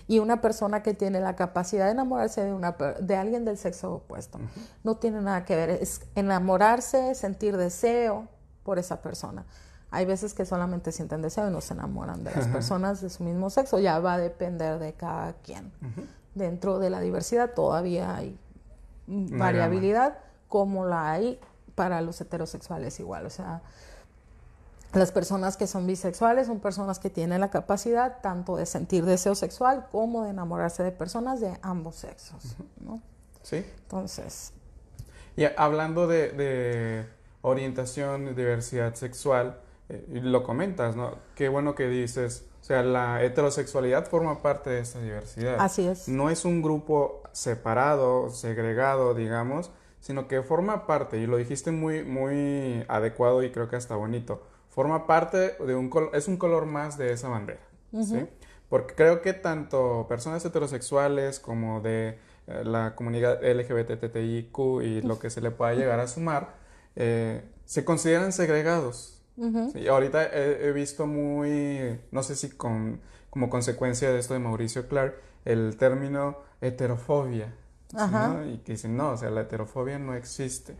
[0.07, 3.95] y una persona que tiene la capacidad de enamorarse de, una, de alguien del sexo
[3.95, 4.39] opuesto.
[4.83, 8.27] No tiene nada que ver, es enamorarse, sentir deseo
[8.63, 9.45] por esa persona.
[9.89, 13.23] Hay veces que solamente sienten deseo y no se enamoran de las personas de su
[13.23, 15.71] mismo sexo, ya va a depender de cada quien.
[16.35, 18.37] Dentro de la diversidad todavía hay
[19.07, 20.17] variabilidad
[20.49, 21.39] como la hay
[21.75, 23.61] para los heterosexuales igual, o sea,
[24.93, 29.35] las personas que son bisexuales son personas que tienen la capacidad tanto de sentir deseo
[29.35, 33.01] sexual como de enamorarse de personas de ambos sexos, ¿no?
[33.43, 33.65] Sí.
[33.83, 34.53] Entonces.
[35.35, 37.05] Y hablando de, de
[37.41, 41.15] orientación y diversidad sexual, eh, lo comentas, ¿no?
[41.35, 45.57] Qué bueno que dices, o sea, la heterosexualidad forma parte de esta diversidad.
[45.59, 46.07] Así es.
[46.07, 52.03] No es un grupo separado, segregado, digamos, sino que forma parte, y lo dijiste muy,
[52.03, 54.41] muy adecuado y creo que hasta bonito
[54.77, 57.61] forma parte de un color, es un color más de esa bandera,
[57.99, 58.27] ¿sí?
[58.69, 65.31] Porque creo que tanto personas heterosexuales como de eh, la comunidad LGBTTIQ y lo que
[65.31, 66.57] se le pueda llegar a sumar,
[66.95, 69.23] eh, se consideran segregados.
[69.73, 74.87] Y ahorita he, visto muy, no sé si con, como consecuencia de esto de Mauricio
[74.87, 77.51] Clark, el término heterofobia.
[78.45, 80.75] Y que dicen, no, o sea, la heterofobia no existe.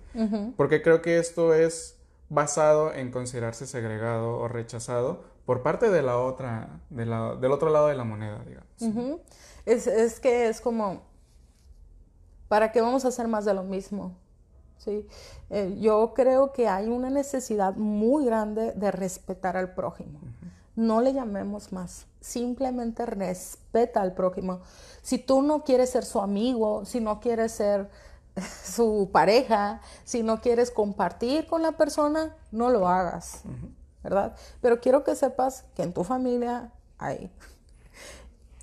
[0.56, 1.97] Porque creo que esto es
[2.30, 7.70] basado en considerarse segregado o rechazado por parte de la otra, de la, del otro
[7.70, 9.16] lado de la moneda, digamos.
[9.66, 11.04] es, es, que es como,
[12.50, 14.18] ¿para qué vamos a hacer más de lo mismo?
[14.78, 15.08] ¿Sí?
[15.50, 20.20] Eh, yo creo que hay una necesidad muy grande de respetar al prójimo.
[20.76, 24.60] No le llamemos más, simplemente respeta al prójimo.
[25.02, 27.90] Si tú no quieres ser su amigo, si no quieres ser
[28.63, 33.41] su pareja, si no quieres compartir con la persona, no lo hagas,
[34.04, 34.36] ¿verdad?
[34.62, 37.32] Pero quiero que sepas que en tu familia hay,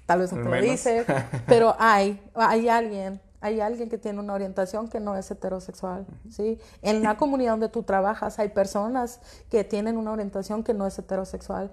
[0.06, 1.04] tal vez no te lo dice,
[1.46, 6.58] pero hay, hay alguien, hay alguien que tiene una orientación que no es heterosexual, ¿sí?
[6.82, 10.98] En la comunidad donde tú trabajas hay personas que tienen una orientación que no es
[10.98, 11.70] heterosexual.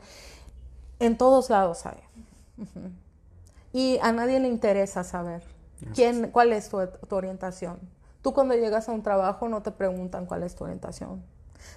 [1.00, 1.98] En todos lados hay.
[3.74, 5.44] Y a nadie le interesa saber.
[5.94, 7.80] ¿Quién, ¿Cuál es tu, orientación?
[8.22, 11.24] Tú cuando llegas a un trabajo no te preguntan cuál es tu orientación.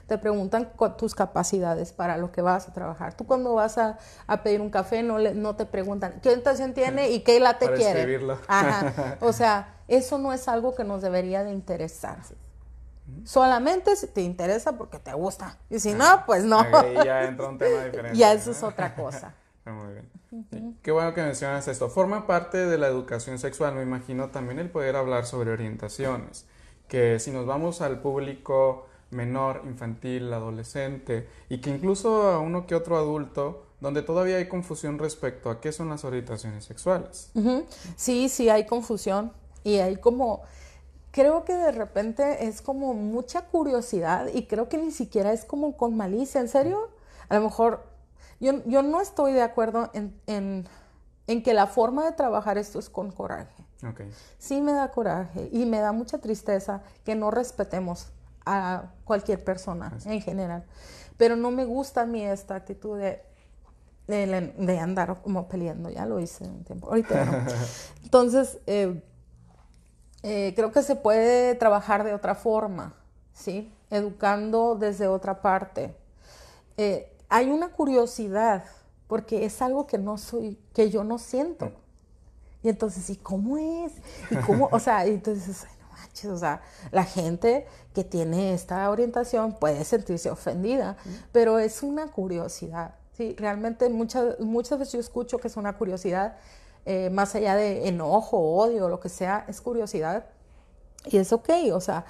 [0.07, 3.15] Te preguntan tus capacidades para lo que vas a trabajar.
[3.15, 3.99] Tú cuando vas a,
[4.43, 7.73] pedir un café no, le, no te preguntan qué orientación tiene y qué la te
[7.73, 8.19] quiere.
[8.49, 9.17] Ajá.
[9.21, 12.19] O sea, eso no es algo que nos debería de interesar.
[13.25, 15.59] Solamente si te interesa porque te gusta.
[15.69, 16.65] Y si no, pues no.
[17.05, 18.19] ya entra un tema diferente.
[18.19, 19.35] Ya eso es otra cosa.
[19.65, 20.11] Muy bien.
[20.83, 21.89] Qué bueno que mencionas esto.
[21.89, 26.47] Forma parte de la educación sexual, me imagino, también el poder hablar sobre orientaciones.
[26.89, 32.75] Que si nos vamos al público menor, infantil, adolescente, y que incluso a uno que
[32.75, 37.31] otro adulto, donde todavía hay confusión respecto a qué son las orientaciones sexuales.
[37.97, 39.33] Sí, sí, hay confusión.
[39.63, 40.43] Y hay como,
[41.11, 45.77] creo que de repente es como mucha curiosidad y creo que ni siquiera es como
[45.77, 46.91] con malicia, ¿en serio?
[47.29, 47.94] A lo mejor
[48.41, 50.69] yo, no estoy de acuerdo en,
[51.27, 53.65] que la forma de trabajar esto es con coraje.
[54.39, 58.09] Sí me da coraje y me da mucha tristeza que no respetemos
[58.47, 60.65] a cualquier persona en general.
[61.17, 63.23] Pero no me gusta a mí esta actitud de,
[64.07, 65.91] de, andar como peleando.
[65.91, 66.89] Ya lo hice un tiempo.
[66.89, 67.47] Ahorita no.
[68.03, 69.03] Entonces, eh,
[70.23, 72.95] eh, creo que se puede trabajar de otra forma,
[73.35, 73.73] ¿sí?
[73.91, 75.95] Educando desde otra parte.
[76.77, 78.65] Eh, hay una curiosidad,
[79.07, 81.73] porque es algo que no soy, que yo no siento.
[82.63, 83.93] Y entonces, ¿y cómo es?
[84.31, 84.69] ¿Y cómo?
[84.73, 90.31] O sea, entonces, no manches, o sea, la gente que tiene esta orientación puede sentirse
[90.31, 90.97] ofendida,
[91.31, 92.95] pero es una curiosidad.
[93.17, 96.37] Sí, realmente muchas, muchas veces yo escucho que es una curiosidad,
[96.87, 100.27] eh, más allá de enojo, odio, lo que sea, es curiosidad.
[101.05, 102.07] Y es ok, o sea,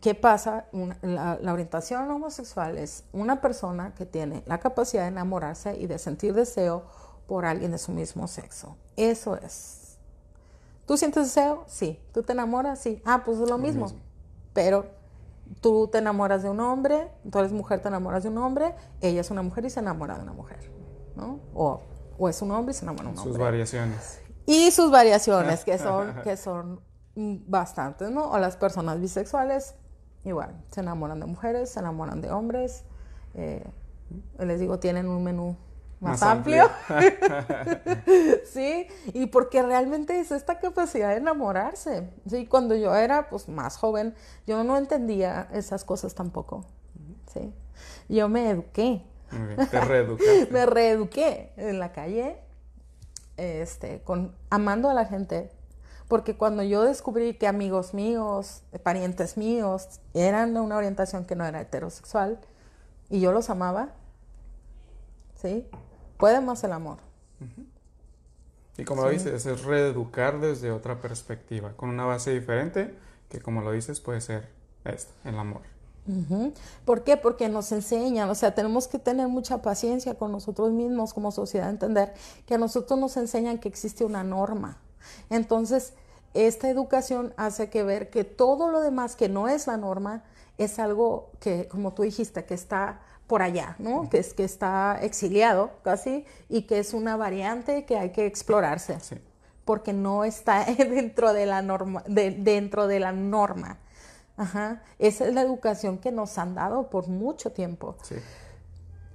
[0.00, 0.66] ¿Qué pasa?
[1.02, 6.34] la, orientación homosexual es una persona que tiene la capacidad de enamorarse y de sentir
[6.34, 6.84] deseo
[7.26, 8.76] por alguien de su mismo sexo.
[8.96, 9.98] Eso es.
[10.86, 11.64] ¿Tú sientes deseo?
[11.66, 12.00] Sí.
[12.12, 12.80] ¿Tú te enamoras?
[12.80, 13.00] Sí.
[13.04, 13.86] Ah, pues es lo, mismo.
[14.52, 14.86] Pero
[15.60, 19.20] tú te enamoras de un hombre, tú eres mujer, te enamoras de un hombre, ella
[19.20, 20.70] es una mujer y se enamora de una mujer,
[21.16, 21.40] ¿no?
[21.54, 21.80] O,
[22.18, 23.32] o es un hombre y se enamora de un hombre.
[23.32, 24.20] Sus variaciones.
[24.46, 26.80] Y sus variaciones, que son, que son
[27.14, 28.30] bastantes, ¿no?
[28.30, 29.74] O las personas bisexuales,
[30.24, 32.84] igual, se enamoran de mujeres, se enamoran de hombres.
[33.34, 33.64] Eh,
[34.38, 35.56] les digo, tienen un menú
[36.00, 36.68] más, amplio.
[38.44, 42.10] sí, y porque realmente es esta capacidad de enamorarse.
[42.28, 44.14] Sí, cuando yo era pues más joven,
[44.46, 46.64] yo no entendía esas cosas tampoco.
[47.32, 47.52] Sí.
[48.08, 49.02] Yo me eduqué.
[49.70, 50.48] te reeduqué.
[50.50, 52.38] me reeduqué en la calle,
[53.36, 55.50] este, con amando a la gente.
[56.08, 61.44] Porque cuando yo descubrí que amigos míos, parientes míos, eran de una orientación que no
[61.44, 62.38] era heterosexual,
[63.08, 63.88] y yo los amaba,
[65.40, 65.66] ¿sí?
[66.18, 66.98] Puede más el amor.
[68.76, 72.94] Y como lo dices, es reeducar desde otra perspectiva, con una base diferente,
[73.28, 74.48] que como lo dices puede ser
[74.84, 75.62] esto, el amor.
[76.84, 77.16] ¿Por qué?
[77.16, 81.70] Porque nos enseñan, o sea, tenemos que tener mucha paciencia con nosotros mismos como sociedad,
[81.70, 82.12] entender
[82.46, 84.76] que a nosotros nos enseñan que existe una norma.
[85.30, 85.94] Entonces,
[86.34, 90.24] esta educación hace que ver que todo lo demás que no es la norma
[90.58, 94.10] es algo que, como tú dijiste, que está por allá, ¿no?
[94.10, 98.98] Que es que está exiliado casi y que es una variante que hay que explorarse.
[99.64, 103.78] Porque no está dentro de la norma, dentro de la norma.
[104.36, 104.82] Ajá.
[104.98, 107.96] Esa es la educación que nos han dado por mucho tiempo.
[108.02, 108.16] Sí.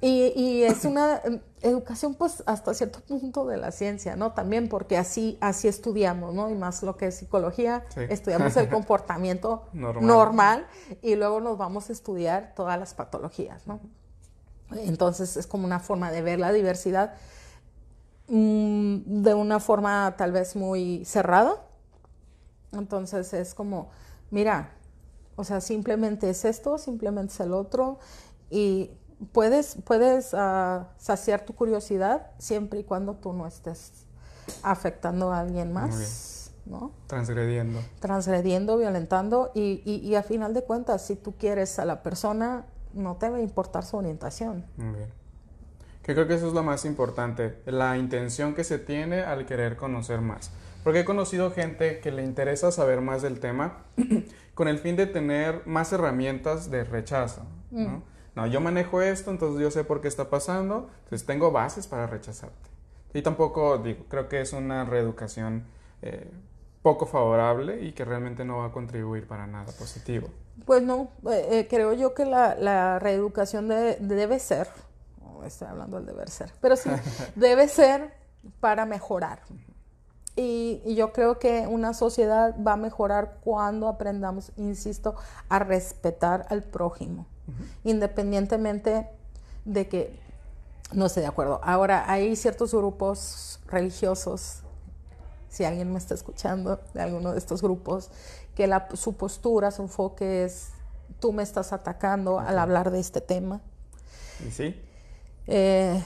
[0.01, 4.31] Y, es una em, educación, pues, hasta cierto punto de la ciencia, ¿no?
[4.31, 6.49] También porque así, así estudiamos, ¿no?
[6.49, 10.67] Y más lo que es psicología, estudiamos el comportamiento normal.
[11.01, 13.81] y luego nos vamos a estudiar todas las patologías, ¿no?
[14.71, 17.15] Entonces es como una forma de ver la diversidad
[18.27, 21.65] mm, de una forma tal vez muy cerrada.
[22.71, 23.89] Entonces es como,
[24.29, 24.71] mira,
[25.35, 27.97] o sea, simplemente es esto, simplemente es el otro
[28.49, 28.91] y
[29.32, 34.05] puedes, puedes ah, saciar tu curiosidad siempre y cuando tú no estés
[34.63, 36.51] afectando a alguien más.
[36.65, 36.91] ¿no?
[37.08, 37.79] Transgrediendo.
[37.99, 42.65] Transgrediendo, violentando y, y, y a final de cuentas, si tú quieres a la persona,
[42.93, 44.65] no te va importar su orientación.
[44.77, 45.10] Muy bien.
[46.03, 49.77] Que creo que eso es lo más importante, la intención que se tiene al querer
[49.77, 50.51] conocer más.
[50.84, 53.84] Porque he conocido gente que le interesa saber más del tema
[54.53, 57.43] con el fin de tener más herramientas de rechazo.
[57.71, 57.89] ¿no?
[57.89, 58.03] Mm.
[58.39, 62.08] No, yo manejo esto, entonces yo sé por qué está pasando, entonces tengo bases para
[62.08, 62.69] rechazarte.
[63.13, 65.65] Y tampoco, digo, creo que es una reeducación
[66.02, 66.32] eh,
[66.82, 70.30] poco favorable y que realmente no va a contribuir para nada positivo.
[70.65, 74.67] Pues no, eh, eh, creo yo que la, reeducación debe ser,
[75.45, 76.89] estoy hablando del deber ser, pero sí,
[77.36, 78.13] debe ser
[78.60, 79.41] para mejorar.
[80.36, 85.15] Y, yo creo que una sociedad va a mejorar cuando aprendamos, insisto,
[85.49, 87.25] a respetar al prójimo,
[87.83, 89.09] independientemente
[89.65, 90.19] de que
[90.93, 91.59] no esté de acuerdo.
[91.63, 94.62] Ahora, hay ciertos grupos religiosos,
[95.49, 98.09] si alguien me está escuchando de alguno de estos grupos,
[98.55, 100.69] que la, su postura, su enfoque es,
[101.19, 103.62] tú me estás atacando al hablar de este tema.
[104.47, 104.81] ¿Y sí?
[105.47, 106.03] Eh,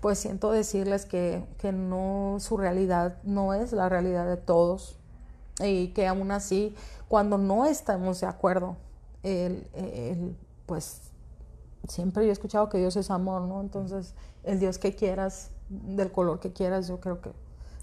[0.00, 4.96] pues siento decirles que, que, no, su realidad no es la realidad de todos
[5.62, 6.74] y que aún así,
[7.08, 8.76] cuando no estamos de acuerdo,
[9.22, 10.36] el, el,
[10.70, 11.00] pues
[11.88, 13.60] siempre yo he escuchado que Dios es amor, ¿no?
[13.60, 17.32] Entonces, el Dios que quieras, del color que quieras, yo creo que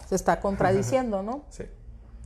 [0.07, 1.43] se está contradiciendo, ¿no?
[1.49, 1.65] Sí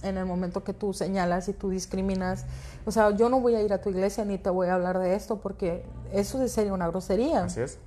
[0.03, 2.45] en el momento que tú señalas y tú discriminas.
[2.85, 4.97] O sea, yo no voy a ir a tu iglesia ni te voy a hablar
[4.97, 7.43] de esto porque eso sería una grosería.
[7.43, 7.77] Así es.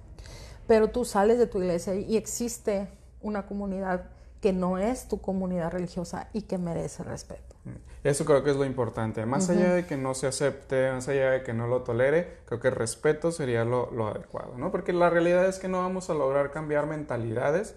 [0.68, 2.88] Pero tú sales de tu iglesia y existe
[3.20, 4.10] una comunidad
[4.44, 7.56] que no es tu comunidad religiosa y que merece respeto.
[7.64, 8.06] Mm.
[8.06, 9.24] Eso creo que es lo importante.
[9.24, 12.60] Más allá de que no se acepte, más allá de que no lo tolere, creo
[12.60, 14.70] que el respeto sería lo, adecuado, ¿no?
[14.70, 17.74] Porque la realidad es que no vamos a lograr cambiar mentalidades,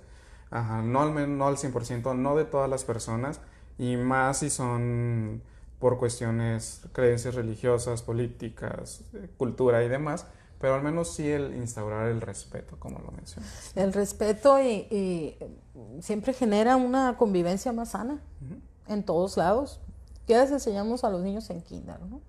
[0.51, 3.39] no, al, no al 100%, no de todas las personas,
[3.77, 5.41] y más si son
[5.79, 10.27] por cuestiones, creencias religiosas, políticas, eh, cultura y demás,
[10.59, 13.71] pero al menos sí el instaurar el respeto, como lo mencionas.
[13.75, 15.37] El respeto y,
[16.01, 18.19] siempre genera una convivencia más sana
[18.87, 19.79] en todos lados.
[20.25, 22.21] ¿Qué les enseñamos a los niños en kinder, no?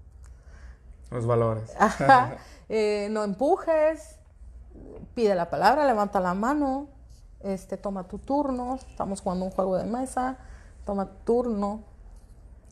[1.11, 1.73] Los valores.
[2.71, 4.17] Eh, no empujes,
[5.15, 6.89] pide la palabra, levanta la mano,
[7.41, 10.37] este, toma tu turno, estamos jugando un juego de mesa,
[10.85, 11.85] toma turno.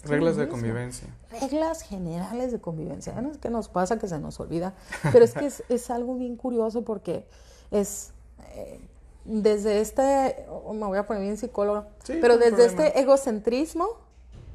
[0.08, 1.08] Reglas de convivencia.
[1.40, 3.20] Reglas generales de convivencia.
[3.20, 4.74] No es que nos pasa que se nos olvida,
[5.12, 7.26] pero es que es, algo bien curioso porque
[7.70, 8.12] es
[8.54, 8.80] eh,
[9.26, 13.88] desde este, me voy a poner bien psicólogo, pero desde este egocentrismo,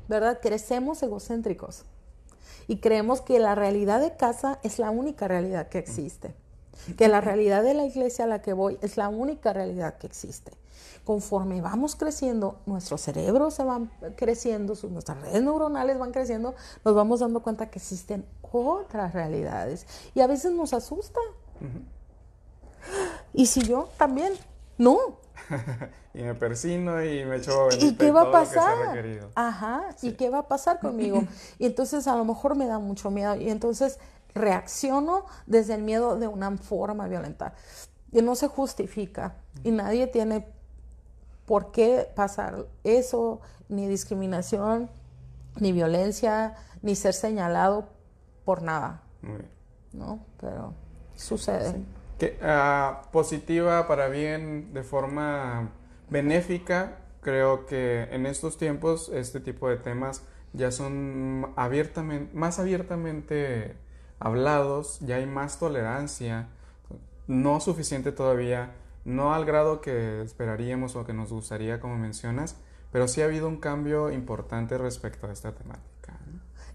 [0.07, 0.39] ¿verdad?
[0.41, 1.83] Crecemos egocéntricos.
[2.67, 6.33] y creemos que la realidad de casa es la única realidad que existe,
[6.97, 10.07] que la realidad de la iglesia a la que voy es la única realidad que
[10.07, 10.53] existe.
[11.03, 13.81] Conforme vamos creciendo, nuestro cerebro se va
[14.15, 16.53] creciendo, nuestras redes neuronales van creciendo,
[16.85, 21.19] nos vamos dando cuenta que existen otras realidades y a veces nos asusta.
[23.33, 24.33] Y si yo también,
[24.77, 24.97] no,
[26.13, 28.75] y me persino y me echo ¿Y qué va a pasar?
[29.35, 31.23] Ajá, ¿y qué va a pasar conmigo?
[31.59, 33.99] y entonces a lo mejor me da mucho miedo y entonces
[34.33, 37.53] reacciono desde el miedo de una forma violenta.
[38.11, 40.45] Y no se justifica y nadie tiene
[41.45, 44.89] por qué pasar eso, ni discriminación,
[45.60, 47.89] ni violencia, ni ser señalado
[48.45, 49.04] por nada.
[49.93, 50.25] ¿No?
[50.39, 50.73] Pero
[51.15, 51.84] sucede.
[52.41, 55.71] Ah, positiva para bien, de forma
[56.10, 60.23] benéfica, creo que en estos tiempos este tipo de temas
[60.54, 63.75] ya son abiertamente, más abiertamente
[64.19, 66.49] hablados, ya hay más tolerancia,
[67.27, 68.71] no suficiente todavía,
[69.05, 72.57] no al grado que esperaríamos o que nos gustaría, como mencionas,
[72.91, 76.19] pero sí ha habido un cambio importante respecto a esta temática.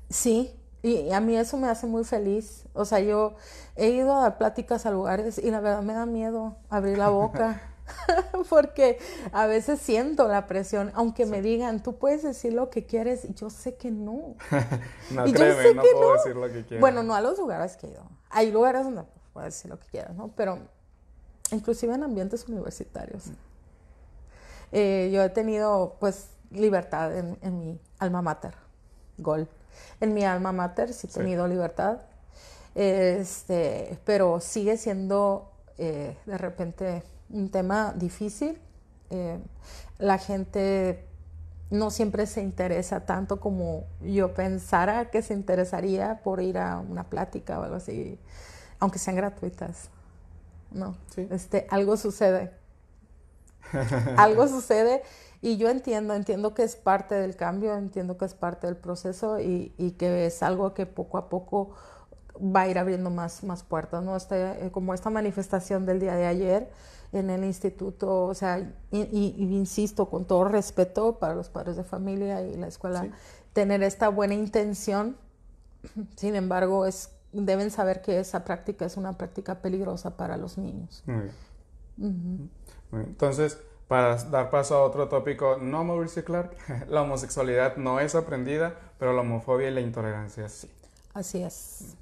[0.09, 2.65] Sí, y a mí eso me hace muy feliz.
[2.73, 3.35] O sea, yo
[3.75, 7.09] he ido a dar pláticas a lugares y la verdad me da miedo abrir la
[7.09, 7.61] boca.
[8.49, 8.99] porque
[9.33, 13.35] a veces siento la presión, aunque me digan, tú puedes decir lo que quieres, y
[13.35, 14.37] yo sé que no.
[15.11, 16.81] no, y créeme, no puedo decir lo que quiero.
[16.81, 18.09] Bueno, no a los lugares que he ido.
[18.31, 20.33] Hay lugares donde puedo decir lo que quieras, ¿no?
[20.37, 20.59] Pero
[21.53, 23.25] inclusive en ambientes universitarios.
[24.73, 28.55] Eh, yo he tenido, pues, libertad en, en mi alma mater,
[29.19, 29.49] Gol
[30.01, 31.99] en mi alma mater sí he tenido libertad,
[32.75, 38.59] este, pero sigue siendo eh, de repente un tema difícil.
[39.11, 39.39] Eh,
[39.99, 41.05] la gente
[41.71, 47.05] no siempre se interesa tanto como yo pensara que se interesaría por ir a una
[47.05, 48.19] plática o algo así,
[48.79, 49.89] aunque sean gratuitas.
[50.77, 52.53] No, este, algo sucede.
[54.17, 55.03] algo sucede
[55.41, 59.41] y yo entiendo, entiendo que es parte del cambio, entiendo que es parte del proceso
[59.41, 61.71] y, que es algo que poco a poco
[62.39, 64.17] va a ir abriendo más, más puertas, ¿no?
[64.17, 66.71] Este, eh, como esta manifestación del día de ayer
[67.13, 68.59] en el instituto, o sea,
[68.91, 73.07] y, insisto, con todo respeto para los padres de familia y la escuela,
[73.53, 75.17] tener esta buena intención,
[76.17, 81.03] sin embargo, es, deben saber que esa práctica es una práctica peligrosa para los niños.
[81.07, 81.31] Muy
[81.99, 82.51] bien.
[82.93, 83.59] Entonces,
[83.89, 86.57] para dar paso a otro tópico, no Mauricio Clark,
[86.89, 90.71] la homosexualidad no es aprendida, pero la homofobia y la intolerancia sí.
[91.15, 91.97] Así es.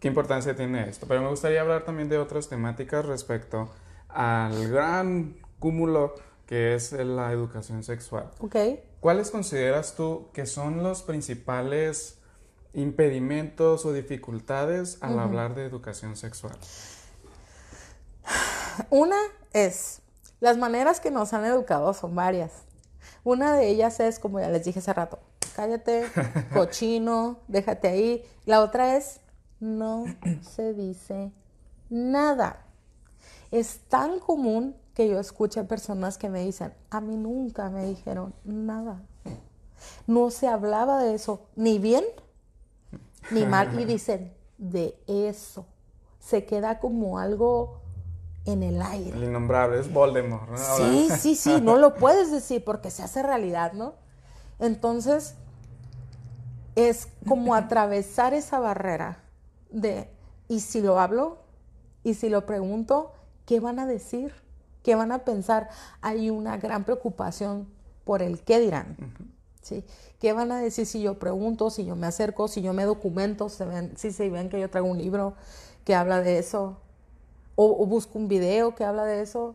[0.00, 1.06] ¿Qué importancia tiene esto?
[1.06, 3.70] Pero me gustaría hablar también de otras temáticas respecto
[4.08, 6.14] al gran cúmulo
[6.46, 8.30] que es la educación sexual.
[8.40, 8.56] Ok.
[8.98, 12.19] ¿Cuáles consideras tú que son los principales
[12.74, 16.56] impedimentos o dificultades al hablar de educación sexual?
[18.90, 19.16] Una
[19.52, 20.00] es
[20.40, 22.50] las maneras que nos han educado son varias.
[23.24, 25.18] Una de ellas es, como ya les dije hace rato,
[25.54, 26.06] cállate,
[26.54, 28.24] cochino, déjate ahí.
[28.46, 29.20] La otra es,
[29.60, 30.04] no
[30.40, 31.30] se dice
[31.90, 32.64] nada.
[33.50, 38.34] Es tan común que yo escuche personas que me dicen, a mí nunca me dijeron
[38.44, 39.02] nada.
[40.06, 42.04] No se hablaba de eso, ni bien
[43.30, 43.68] ni mal.
[43.80, 45.66] Y dicen, de eso.
[46.18, 47.80] Se queda como algo
[48.44, 49.16] en el aire.
[49.16, 50.48] El innombrable es Voldemort.
[50.50, 50.56] ¿no?
[50.76, 53.94] Sí, sí, sí, no lo puedes decir porque se hace realidad, ¿no?
[54.58, 55.34] Entonces,
[56.74, 59.22] es como atravesar esa barrera
[59.70, 60.10] de,
[60.48, 61.38] ¿y si lo hablo?
[62.02, 63.12] ¿Y si lo pregunto?
[63.46, 64.32] ¿Qué van a decir?
[64.82, 65.68] ¿Qué van a pensar?
[66.00, 67.68] Hay una gran preocupación
[68.04, 68.96] por el qué dirán.
[69.62, 69.84] ¿Sí?
[70.18, 73.48] ¿Qué van a decir si yo pregunto, si yo me acerco, si yo me documento,
[73.48, 75.34] si, ven, si se ven que yo traigo un libro
[75.84, 76.76] que habla de eso?
[77.62, 79.54] o, busco un video que habla de eso.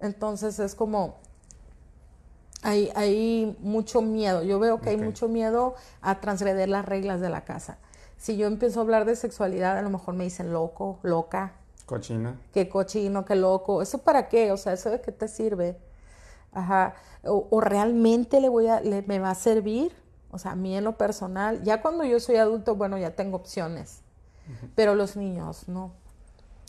[0.00, 1.16] Entonces es como,
[2.62, 4.42] hay, hay mucho miedo.
[4.42, 7.78] Yo veo que hay mucho miedo a transgreder las reglas de la casa.
[8.16, 11.54] Si yo empiezo a hablar de sexualidad, a lo mejor me dicen loco, loca.
[11.84, 12.40] Cochina.
[12.52, 13.82] Qué cochino, qué loco.
[13.82, 14.50] ¿Eso para qué?
[14.52, 15.76] O sea, ¿eso de qué te sirve?
[16.56, 16.94] Ajá.
[17.22, 19.92] O, realmente le voy a, le, me va a servir.
[20.30, 23.36] O sea, a mí en lo personal, ya cuando yo soy adulto, bueno, ya tengo
[23.36, 24.00] opciones.
[24.74, 25.92] Pero los niños, no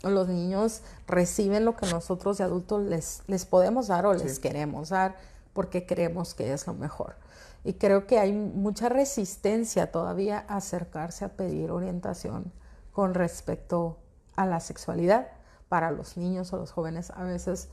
[0.03, 4.89] los niños reciben lo que nosotros de adultos les, les podemos dar o les queremos
[4.89, 5.15] dar
[5.53, 7.15] porque creemos que es lo mejor.
[7.63, 12.51] Y creo que hay mucha resistencia todavía a acercarse a pedir orientación
[12.91, 13.97] con respecto
[14.35, 15.27] a la sexualidad
[15.67, 17.11] para los niños o los jóvenes.
[17.11, 17.69] A veces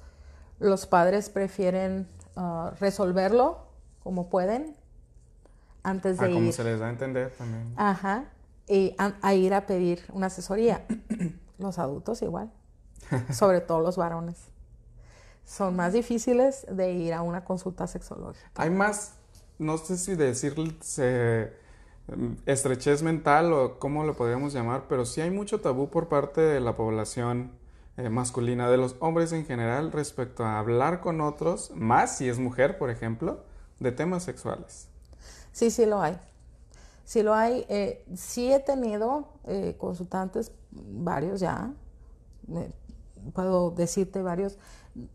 [0.59, 3.67] los padres prefieren ah, resolverlo
[4.03, 4.77] como pueden
[5.83, 6.35] antes de ah, ir.
[6.35, 7.73] como se les da a entender también.
[7.77, 8.25] Ajá.
[8.67, 10.85] Y a, a ir a pedir una asesoría.
[11.59, 12.53] los adultos igual.
[13.33, 14.37] Sobre todo los varones.
[15.45, 18.49] Son más difíciles de ir a una consulta sexológica.
[18.55, 19.15] Hay más,
[19.59, 20.55] no sé si decir
[20.99, 21.55] eh,
[22.47, 26.61] estrechez mental o cómo lo podríamos llamar, pero sí hay mucho tabú por parte de
[26.61, 27.53] la población
[27.97, 32.39] eh, masculina, de los hombres en general, respecto a hablar con otros, más si es
[32.39, 33.45] mujer, por ejemplo,
[33.79, 34.89] de temas sexuales.
[35.53, 36.19] Sí, sí lo hay.
[37.05, 37.65] Sí lo hay.
[37.69, 41.73] Eh, sí he tenido eh, consultantes, varios ya,
[43.33, 44.59] puedo decirte varios.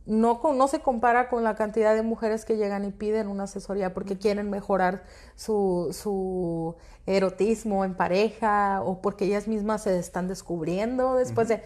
[0.05, 3.93] No, no se compara con la cantidad de mujeres que llegan y piden una asesoría
[3.93, 5.03] porque quieren mejorar
[5.35, 6.75] su, su
[7.05, 11.63] erotismo en pareja o porque ellas mismas se están descubriendo después de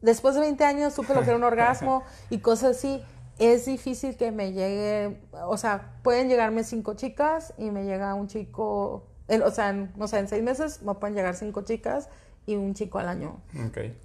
[0.00, 3.02] después de 20 años supe lo que era un orgasmo y cosas así
[3.40, 8.28] es difícil que me llegue, o sea, pueden llegarme cinco chicas y me llega un
[8.28, 12.10] chico, o sea, no sé, en seis meses me pueden llegar cinco chicas
[12.46, 13.40] y un chico al año.
[13.68, 13.98] Okay.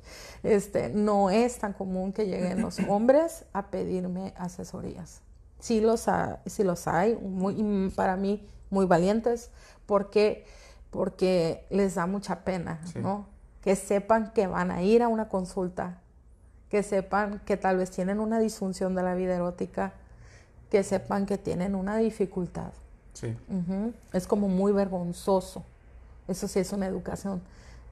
[0.44, 5.22] Este, no es tan común que lleguen los hombres a pedirme asesorías.
[5.60, 6.06] Sí los,
[6.46, 9.52] sí los hay, muy, para mí muy valientes,
[9.86, 10.46] porque,
[10.92, 13.28] porque les da mucha pena, ¿no?
[13.66, 15.98] Que sepan que van a ir a una consulta
[16.70, 19.94] que sepan que tal vez tienen una disfunción de la vida erótica,
[20.70, 22.72] que sepan que tienen una dificultad.
[23.14, 23.34] Sí.
[24.12, 25.64] Es como muy vergonzoso.
[26.28, 27.42] Eso sí es una educación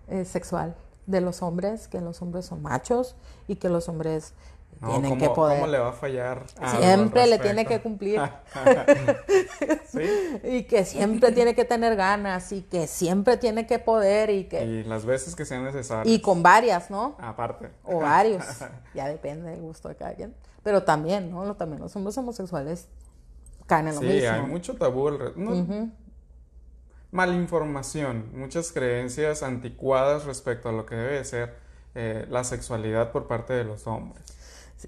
[0.09, 3.15] eh, sexual de los hombres, que los hombres son machos
[3.47, 4.33] y que los hombres
[4.73, 5.59] tienen que poder.
[5.59, 6.43] ¿Cómo le va a fallar?
[6.79, 8.21] Siempre le tiene que cumplir.
[9.87, 10.39] ¿Sí?
[10.43, 14.63] Y que siempre tiene que tener ganas y que siempre tiene que poder y que...
[14.63, 16.07] Y las veces que sean necesarias.
[16.07, 17.15] Y con varias, ¿no?
[17.19, 17.69] Aparte.
[17.83, 18.43] O varios.
[18.93, 20.35] ya depende del gusto de cada quien.
[20.63, 21.55] Pero también, ¿no?
[21.55, 22.87] También los hombres homosexuales
[23.67, 24.19] caen en lo mismo.
[24.19, 25.11] Sí, hay mucho tabú.
[25.35, 25.91] No,
[27.11, 31.55] Malinformación, muchas creencias anticuadas respecto a lo que debe ser
[31.93, 34.23] eh, la sexualidad por parte de los hombres.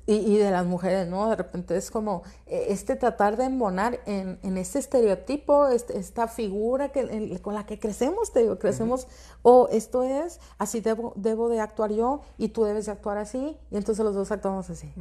[0.06, 1.30] Y, de las mujeres, ¿no?
[1.30, 6.28] De repente es como eh, este tratar de embonar en, en este estereotipo, este, esta
[6.28, 9.08] figura que, con la que crecemos, te digo, crecemos,
[9.42, 13.58] o esto es, así debo, debo de actuar yo y tú debes de actuar así,
[13.72, 14.94] y entonces los dos actuamos así.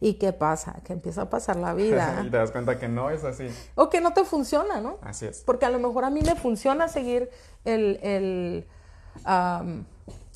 [0.00, 0.80] ¿Y qué pasa?
[0.84, 2.22] Que empieza a pasar la vida.
[2.26, 3.48] y te das cuenta que no es así.
[3.74, 4.98] O que no te funciona, ¿no?
[5.02, 5.42] Así es.
[5.44, 7.30] Porque a lo mejor a mí me funciona seguir
[7.64, 8.66] el, el,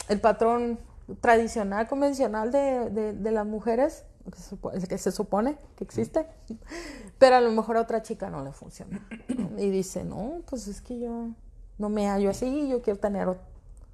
[0.09, 0.79] el patrón
[1.21, 4.05] tradicional, convencional de, de, las mujeres,
[4.89, 6.27] que se, supone, que existe,
[7.19, 9.07] pero a lo mejor a otra chica no le funciona.
[9.59, 11.29] Y dice, no, pues es que yo
[11.79, 13.29] no me hallo así, yo quiero tener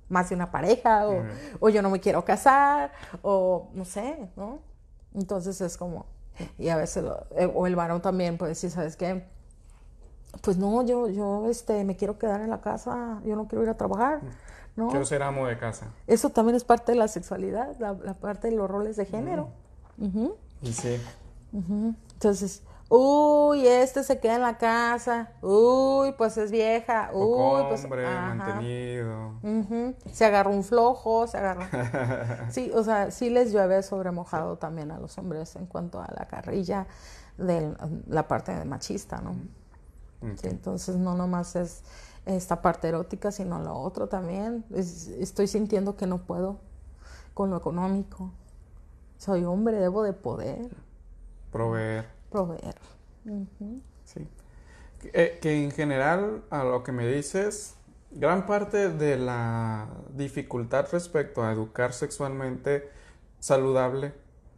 [0.08, 1.22] más de una pareja, o,
[1.60, 2.92] o yo no me quiero casar,
[3.22, 4.60] o no sé, ¿no?
[5.14, 6.06] Entonces es como,
[6.58, 7.04] y a veces,
[7.36, 9.24] eh, o el varón también puede decir, ¿sabes qué?
[10.42, 13.70] Pues no, yo, yo este, me quiero quedar en la casa, yo no quiero ir
[13.70, 14.20] a trabajar.
[14.76, 15.86] Quiero ser amo de casa.
[16.06, 19.48] Eso también es parte de la sexualidad, la, parte de los roles de género.
[20.60, 21.00] Y sí.
[21.52, 28.04] Entonces, uy, este se queda en la casa, uy, pues es vieja, uy, pues hombre,
[28.04, 29.32] mantenido.
[30.12, 31.62] Se agarró un flojo, se agarró.
[32.50, 36.08] sí, o sea, sí les llueve sobre mojado también a los hombres en cuanto a
[36.14, 36.86] la carrilla
[37.38, 37.74] de
[38.08, 39.36] la parte machista, ¿no?
[40.42, 41.82] entonces no nomás es
[42.26, 44.64] esta parte erótica, sino lo otro también.
[44.74, 46.58] estoy sintiendo que no puedo
[47.34, 48.32] con lo económico.
[49.16, 50.68] Soy hombre, debo de poder.
[51.52, 52.06] Proveer.
[52.30, 52.74] Proveer.
[54.04, 54.28] Sí.
[55.12, 57.76] Eh, que en general, a lo que me dices,
[58.10, 62.90] gran parte de la dificultad respecto a educar sexualmente
[63.38, 64.12] saludable,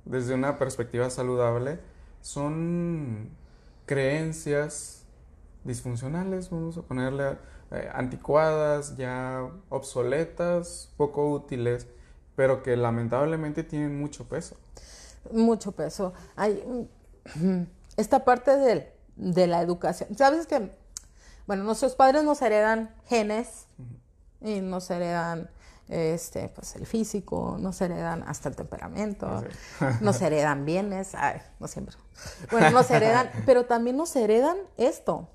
[0.05, 1.81] desde una perspectiva saludable,
[2.23, 3.31] son
[3.85, 5.05] creencias
[5.65, 7.39] disfuncionales, vamos a ponerle
[7.71, 11.87] eh, anticuadas, ya obsoletas, poco útiles,
[12.37, 14.57] pero que lamentablemente tienen mucho peso.
[15.33, 16.13] Mucho peso.
[16.37, 16.87] Hay
[17.35, 17.63] mm,
[17.97, 20.17] esta parte de, de la educación.
[20.17, 20.71] Sabes que,
[21.47, 23.67] bueno, nuestros padres nos heredan genes
[24.41, 25.51] y nos heredan
[25.89, 29.43] este, pues el físico, nos heredan hasta el temperamento,
[29.81, 31.97] ah, nos heredan bienes, ay, no siempre.
[32.51, 35.29] Bueno, nos heredan, pero también nos heredan esto.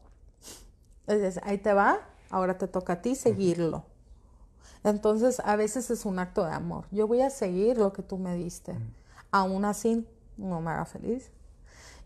[1.44, 2.00] ahí te va,
[2.34, 3.84] ahora te toca a ti seguirlo.
[4.84, 6.86] Entonces, a veces es un acto de amor.
[6.92, 8.76] Yo voy a seguir lo que tú me diste.
[9.32, 10.06] Aún así,
[10.36, 11.30] no me haga feliz.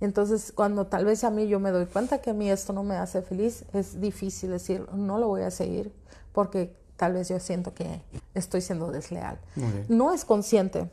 [0.02, 2.84] Entonces, cuando tal vez a mí yo me doy cuenta que a mí esto no
[2.84, 5.94] me hace feliz, es difícil decir, no lo voy a seguir,
[6.34, 8.02] porque tal vez yo siento que
[8.34, 9.40] estoy siendo desleal.
[9.88, 10.92] No es consciente.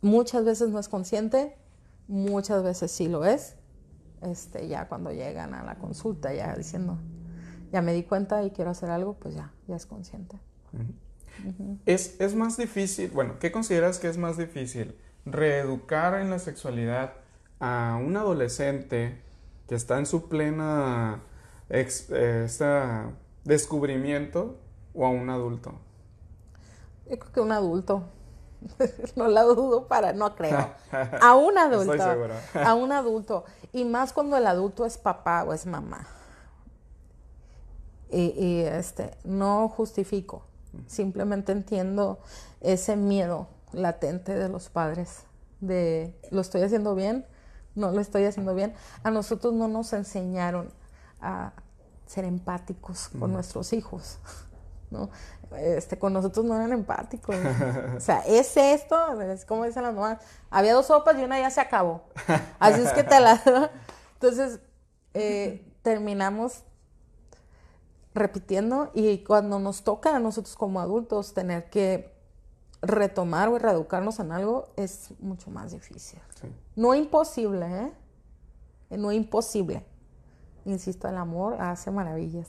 [0.00, 1.56] Muchas veces no es consciente,
[2.08, 3.54] muchas veces sí lo es.
[4.20, 6.98] Este, ya cuando llegan a la consulta, ya diciendo,
[7.72, 10.38] ya me di cuenta y quiero hacer algo, pues ya, ya es consciente.
[11.86, 14.96] es, es más difícil, bueno, ¿qué consideras que es más difícil?
[15.24, 17.14] ¿Reeducar en la sexualidad
[17.60, 19.22] a un adolescente
[19.66, 21.22] que está en su plena
[21.70, 21.88] eh,
[23.44, 24.58] descubrimiento
[24.92, 25.72] o a un adulto?
[27.08, 28.04] Yo creo que un adulto.
[29.16, 30.70] no la dudo para, no creo.
[31.20, 32.00] A un adulto.
[32.54, 33.44] a un adulto.
[33.72, 36.06] Y más cuando el adulto es papá o es mamá.
[38.12, 40.44] Y, este, no justifico.
[40.86, 42.18] Simplemente entiendo
[42.60, 45.24] ese miedo latente de los padres.
[45.60, 47.26] De, ¿lo estoy haciendo bien?
[47.74, 48.74] ¿No lo estoy haciendo bien?
[49.02, 50.70] A nosotros no nos enseñaron
[51.20, 51.52] a
[52.06, 54.18] ser empáticos con nuestros hijos.
[54.90, 55.08] ¿no?
[55.56, 57.36] Este, con nosotros no eran empáticos.
[57.96, 60.18] o sea, es esto, es como dicen las mamás,
[60.50, 62.02] había dos sopas y una ya se acabó.
[62.58, 63.40] Así es que te la...
[64.14, 64.60] Entonces,
[65.14, 66.62] eh, terminamos
[68.14, 72.12] repitiendo y cuando nos toca a nosotros como adultos tener que
[72.82, 76.20] retomar o reeducarnos en algo es mucho más difícil.
[76.74, 77.92] No imposible, ¿eh?
[78.96, 79.84] No imposible.
[80.64, 82.48] Insisto, el amor hace maravillas.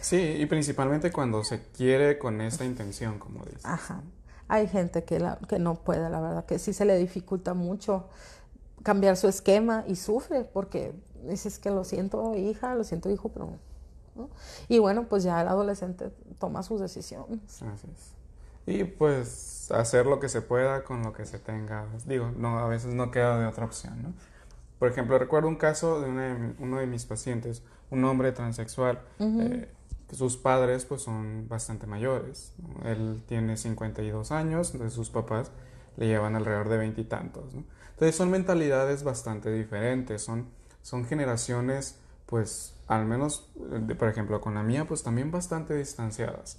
[0.00, 3.64] Sí, y principalmente cuando se quiere con esta intención, como dices.
[3.64, 4.02] Ajá.
[4.48, 8.08] Hay gente que, la, que no puede, la verdad, que sí se le dificulta mucho
[8.82, 10.94] cambiar su esquema y sufre porque
[11.24, 13.50] dices que lo siento hija, lo siento hijo, pero...
[14.18, 14.28] ¿no?
[14.68, 17.62] Y bueno, pues ya el adolescente toma sus decisiones.
[17.62, 18.12] Así es.
[18.66, 21.86] Y pues hacer lo que se pueda con lo que se tenga.
[22.06, 24.12] Digo, no, a veces no queda de otra opción, ¿no?
[24.78, 26.08] Por ejemplo, recuerdo un caso de
[26.58, 29.00] uno de mis pacientes, un hombre transexual
[30.14, 32.52] sus padres pues son bastante mayores.
[32.84, 35.50] Él tiene 52 años, entonces sus papás
[35.96, 37.54] le llevan alrededor de veintitantos.
[37.54, 40.46] Entonces son mentalidades bastante diferentes, son,
[40.82, 43.50] son generaciones pues al menos,
[43.98, 46.58] por ejemplo, con la mía pues también bastante distanciadas.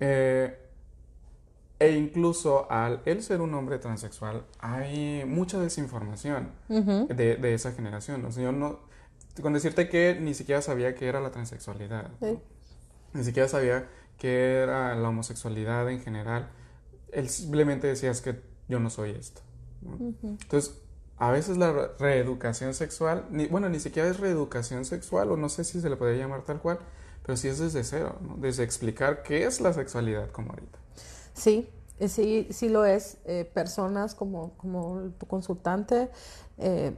[0.00, 0.58] Eh,
[1.78, 8.24] e incluso al él ser un hombre transexual hay mucha desinformación de, de, esa generación.
[8.24, 8.80] O sea, yo no,
[9.42, 12.10] con decirte que ni siquiera sabía qué era la transexualidad.
[13.12, 13.88] Ni siquiera sabía
[14.18, 16.48] qué era la homosexualidad en general.
[17.12, 19.42] Él simplemente decía es que yo no soy esto.
[20.22, 20.80] Entonces,
[21.16, 25.64] a veces la reeducación sexual, ni, bueno, ni siquiera es reeducación sexual, o no sé
[25.64, 26.78] si se le podría llamar tal cual,
[27.24, 28.36] pero sí es desde cero, ¿no?
[28.36, 30.78] desde explicar qué es la sexualidad como ahorita.
[31.32, 33.18] Sí, eh, sí, sí lo es.
[33.24, 36.10] Eh, personas como, como tu consultante
[36.58, 36.96] eh,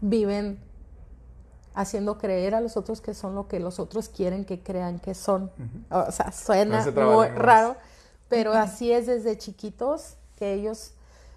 [0.00, 0.60] viven
[1.74, 5.14] haciendo creer a los otros que son lo que los otros quieren que crean que
[5.14, 5.50] son.
[5.90, 7.76] O sea, suena muy raro,
[8.28, 10.92] pero así es desde chiquitos que ellos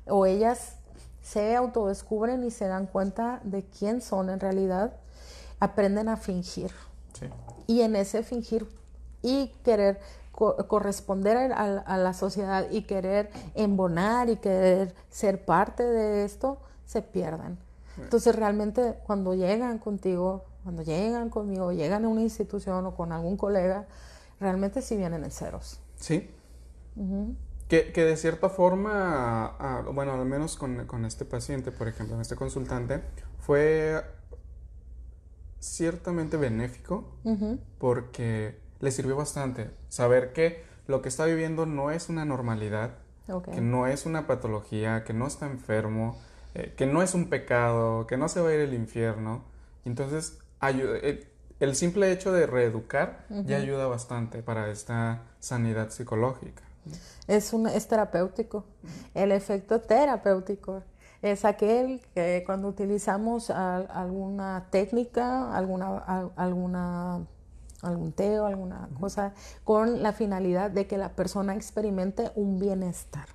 [0.08, 0.76] o ellas
[1.22, 4.93] se autodescubren y se dan cuenta de quién son en realidad,
[5.60, 6.72] aprenden a fingir.
[7.68, 8.68] Y en ese fingir
[9.22, 10.01] y querer
[10.34, 17.01] corresponder a, a, la sociedad y querer embonar y querer ser parte de esto, se
[17.01, 17.58] pierden.
[17.97, 23.38] Entonces realmente cuando llegan contigo, cuando llegan conmigo, llegan a una institución o con algún
[23.38, 23.86] colega,
[24.39, 25.80] realmente sí vienen en ceros.
[25.95, 26.30] Sí.
[27.68, 32.36] Que, que, de cierta forma, bueno, al menos con, con, este paciente, por ejemplo, este
[32.36, 33.01] consultante,
[33.39, 34.03] fue
[35.64, 37.16] ciertamente benéfico
[37.80, 42.95] porque le sirvió bastante saber que lo que está viviendo no es una normalidad,
[43.53, 46.20] que no es una patología, que no está enfermo,
[46.53, 49.43] eh, que no es un pecado, que no se va a ir al infierno.
[49.86, 51.28] Entonces, eh,
[51.61, 56.64] el simple hecho de reeducar ya ayuda bastante para esta sanidad psicológica.
[57.28, 58.66] Es, un, es terapéutico.
[59.14, 60.84] El efecto terapéutico
[61.22, 65.98] es aquel que cuando utilizamos alguna técnica, alguna,
[66.36, 67.26] alguna,
[67.82, 73.28] algún teo, alguna cosa, con la finalidad de que la persona experimente un bienestar.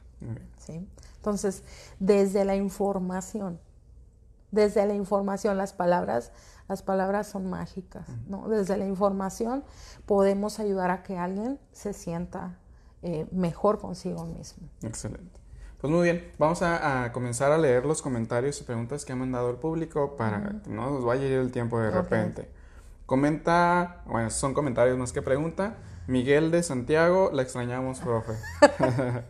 [0.59, 0.87] ¿sí?
[1.17, 1.63] Entonces,
[1.99, 3.59] desde la información,
[4.51, 6.33] desde la información, las palabras,
[6.69, 8.49] las palabras son mágicas, ¿no?
[8.49, 9.65] Desde la información
[10.05, 12.59] podemos ayudar a que alguien se sienta
[13.03, 14.69] eh, mejor consigo mismo.
[14.83, 15.39] Excelente.
[15.81, 19.51] Pues muy bien, vamos a, comenzar a leer los comentarios y preguntas que ha mandado
[19.51, 22.49] el público para que no nos vaya a ir el tiempo de repente.
[23.07, 25.77] Comenta, bueno, son comentarios más que pregunta.
[26.09, 28.33] Miguel de Santiago, la extrañamos, profe.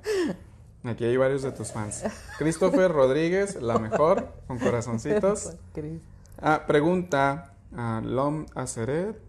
[0.85, 2.05] Aquí hay varios de tus fans.
[2.39, 5.57] Christopher Rodríguez, la mejor, con corazoncitos.
[6.41, 9.21] Ah, pregunta a Lom Aceret,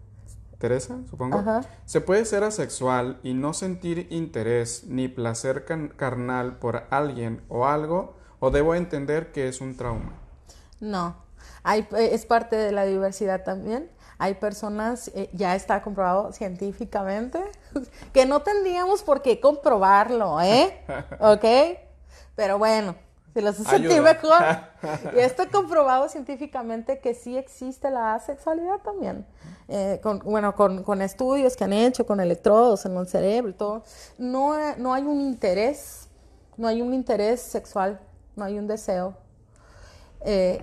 [0.60, 1.42] Teresa, supongo.
[1.86, 5.64] ¿Se puede ser asexual y no sentir interés ni placer
[5.96, 8.14] carnal por alguien o algo?
[8.40, 10.12] ¿O debo entender que es un trauma?
[10.78, 11.16] No,
[11.62, 13.90] hay, es parte de la diversidad también.
[14.18, 17.40] hay personas, eh, ya está comprobado científicamente,
[18.12, 20.84] que no tendríamos por qué comprobarlo, ¿eh?
[21.20, 21.78] ¿Ok?
[22.36, 22.96] Pero bueno,
[23.34, 24.42] si los hace sentir mejor.
[25.14, 29.26] Y está comprobado científicamente que sí existe la asexualidad también.
[29.68, 33.54] Eh, con, bueno, con, con, estudios que han hecho, con electrodos en el cerebro y
[33.54, 33.84] todo.
[34.18, 36.08] No, no hay un interés,
[36.56, 38.00] no hay un interés sexual,
[38.36, 39.14] no hay un deseo.
[40.22, 40.60] Eh,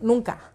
[0.00, 0.51] nunca.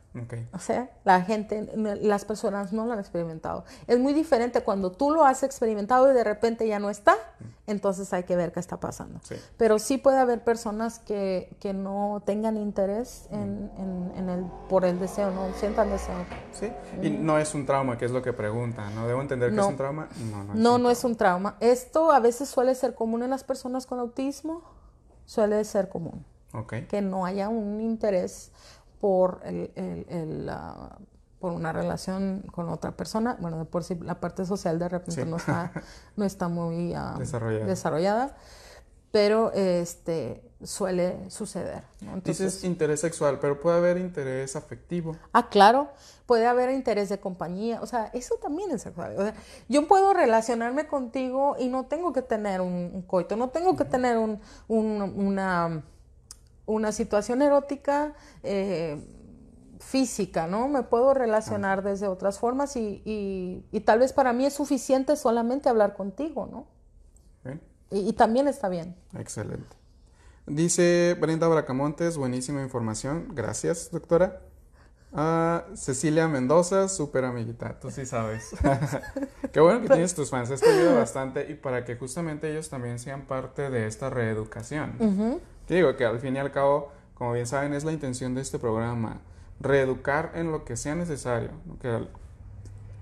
[0.53, 3.65] O sea, la gente, las personas no lo han experimentado.
[3.87, 7.15] Es muy diferente cuando tú lo has experimentado y de repente ya no está,
[7.67, 9.19] entonces hay que ver qué está pasando.
[9.57, 13.69] Pero sí puede haber personas que, que no tengan interés en,
[14.15, 16.15] en, el, por el deseo, no sientan deseo.
[16.53, 19.07] Sí, y no es un trauma, que es lo que preguntan, ¿no?
[19.07, 20.07] ¿Debo entender que es un trauma?
[20.31, 21.57] No, no es, no, un, no es un trauma.
[21.59, 24.63] Esto a veces suele ser común en las personas con autismo,
[25.25, 26.25] suele ser común.
[26.89, 28.51] Que no haya un interés
[28.99, 30.51] por, el, el,
[31.39, 33.37] por una relación con otra persona.
[33.39, 35.71] Bueno, de por sí la parte social de repente no, está,
[36.15, 38.35] no está muy ah, desarrollada.
[39.11, 41.83] pero este suele suceder.
[42.01, 45.15] Entonces, interés sexual, pero puede haber interés afectivo.
[45.31, 45.89] Ah, claro,
[46.25, 49.35] puede haber interés de compañía, o sea, eso también es sexual.
[49.69, 54.17] yo puedo relacionarme contigo y no tengo que tener un, coito, no tengo que tener
[54.17, 55.83] un, una
[56.67, 58.13] una situación erótica
[58.43, 59.01] eh,
[59.79, 60.67] física, ¿no?
[60.67, 65.95] Me puedo relacionar desde otras formas y, tal vez para mí es suficiente solamente hablar
[65.95, 66.67] contigo, ¿no?
[67.89, 68.95] Y, también está bien.
[69.17, 69.77] Excelente.
[70.45, 73.29] Dice Brenda Bracamontes, buenísima información.
[73.33, 74.41] Gracias, doctora.
[75.13, 78.49] Ah, Cecilia Mendoza, súper amiguita, tú sí sabes.
[79.53, 82.99] Qué bueno que tienes tus fans, esto ayuda bastante y para que justamente ellos también
[82.99, 85.39] sean parte de esta reeducación
[85.75, 88.59] digo que al fin y al cabo, como bien saben, es la intención de este
[88.59, 89.21] programa,
[89.59, 91.49] reeducar en lo que sea necesario.
[91.81, 92.07] Que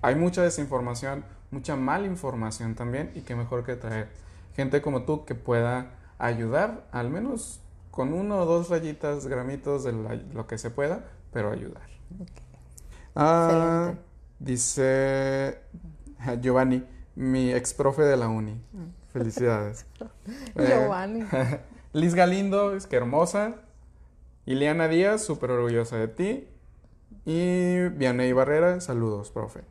[0.02, 4.08] hay mucha desinformación, mucha mala información también y que mejor que traer
[4.54, 7.60] gente como tú que pueda ayudar, al menos
[7.90, 11.88] con uno o dos rayitas, gramitos de lo que se pueda, pero ayudar.
[13.14, 13.94] Ah,
[14.38, 15.60] dice
[16.40, 18.52] Giovanni, mi ex profe de la uni.
[18.72, 19.12] Mm.
[19.12, 19.86] Felicidades.
[20.56, 21.24] Giovanni.
[21.96, 23.54] Liz Galindo, es que hermosa.
[24.44, 26.46] Ileana Díaz, súper orgullosa de ti.
[27.24, 29.62] Y Vianey Barrera, saludos, profe.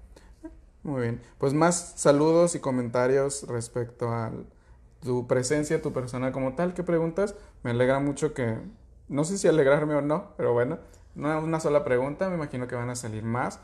[0.82, 1.21] Muy bien.
[1.38, 4.32] Pues más saludos y comentarios respecto a
[5.03, 6.73] tu presencia, tu persona como tal.
[6.73, 7.36] ¿Qué preguntas?
[7.61, 8.57] Me alegra mucho que,
[9.07, 10.80] no sé si alegrarme o no, pero bueno,
[11.13, 13.59] no una sola pregunta, me imagino que van a salir más.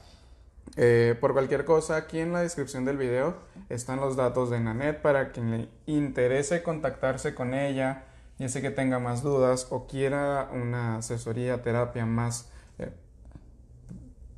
[0.75, 3.37] Eh, por cualquier cosa, aquí en la descripción del video
[3.69, 8.05] están los datos de Nanet para quien le interese contactarse con ella
[8.41, 12.47] ya sé que tenga más dudas o quiera una asesoría, terapia más
[12.79, 12.91] eh,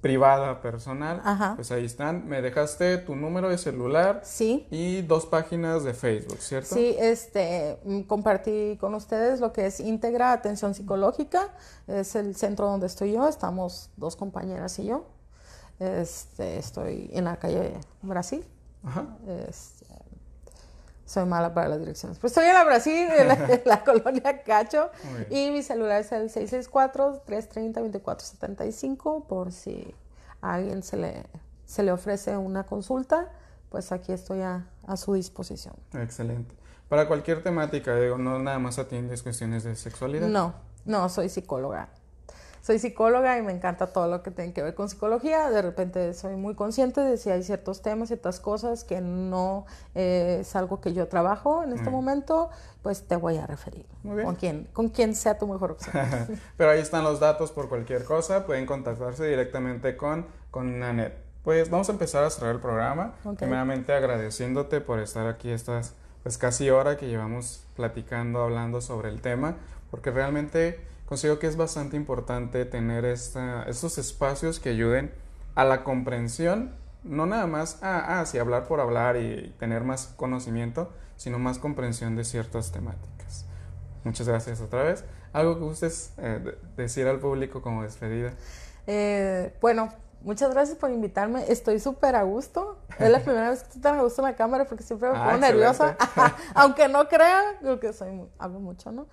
[0.02, 1.22] privada, personal,
[1.56, 2.28] pues ahí están.
[2.28, 4.68] Me dejaste tu número de celular sí.
[4.70, 6.76] y dos páginas de Facebook, ¿cierto?
[6.76, 11.54] Sí, este, mm, compartí con ustedes lo que es Íntegra Atención Psicológica,
[11.88, 15.06] es el centro donde estoy yo, estamos dos compañeras y yo.
[15.80, 18.44] Este, estoy en la calle Brasil.
[18.84, 19.08] Ajá.
[19.48, 19.86] Este,
[21.06, 22.18] soy mala para las direcciones.
[22.20, 23.28] Pues estoy en la Brasil, en
[23.66, 24.90] la, colonia Cacho.
[25.30, 29.28] Y mi celular es el 664-330-2475.
[29.28, 29.94] Por si
[30.42, 31.24] a alguien se le,
[31.66, 33.32] se le ofrece una consulta,
[33.70, 35.76] pues aquí estoy a, a su disposición.
[35.94, 36.56] Excelente.
[36.90, 40.28] Para cualquier temática, digo, no nada más atiendes cuestiones de sexualidad.
[40.28, 40.54] No,
[40.86, 41.90] no, soy psicóloga
[42.64, 45.50] soy psicóloga y me encanta todo lo que tiene que ver con psicología.
[45.50, 50.38] De repente soy muy consciente de si hay ciertos temas, ciertas cosas que no eh,
[50.40, 51.94] es algo que yo trabajo en este mm.
[51.94, 52.50] momento,
[52.82, 53.86] pues te voy a referir.
[54.02, 55.94] Con quien, con quien sea tu mejor opción.
[56.58, 58.46] Pero ahí están los datos por cualquier cosa.
[58.46, 61.18] Pueden contactarse directamente con, con Nanet.
[61.44, 63.16] Pues vamos a empezar a cerrar el programa.
[63.38, 69.20] Primeramente agradeciéndote por estar aquí estas pues casi hora que llevamos platicando, hablando sobre el
[69.20, 69.58] tema,
[69.92, 70.80] porque realmente
[71.14, 75.14] considero que es bastante importante tener esta, estos espacios que ayuden
[75.54, 80.92] a la comprensión, no nada más a, a hablar por hablar y tener más conocimiento,
[81.16, 83.46] sino más comprensión de ciertas temáticas.
[84.04, 85.06] Muchas gracias otra vez.
[85.34, 88.34] ¿Algo que gustes eh, decir al público como despedida?
[88.88, 91.46] Eh, bueno, muchas gracias por invitarme.
[91.48, 92.80] Estoy súper a gusto.
[92.98, 95.18] Es la primera vez que estoy tan a gusto en la cámara porque siempre me
[95.20, 95.96] ah, pongo nerviosa.
[96.56, 99.06] Aunque no crean, creo que soy, hablo mucho, ¿no?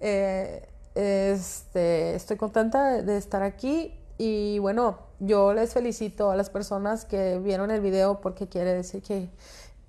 [0.00, 7.04] Eh, este, estoy contenta de estar aquí y bueno, yo les felicito a las personas
[7.04, 9.30] que vieron el video porque quiere decir que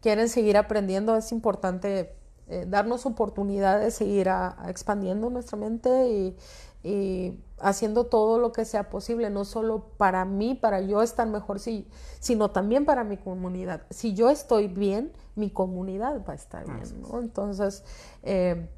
[0.01, 1.15] quieren seguir aprendiendo.
[1.15, 2.15] Es importante
[2.47, 4.29] eh, darnos oportunidad de seguir
[4.67, 6.37] expandiendo nuestra mente y,
[6.83, 11.59] y haciendo todo lo que sea posible, no solo para mí, para yo estar mejor,
[11.59, 11.87] sí,
[12.19, 13.81] sino también para mi comunidad.
[13.89, 17.19] Si yo estoy bien, mi comunidad va a estar bien, ¿no?
[17.19, 17.83] Entonces,
[18.23, 18.69] eh,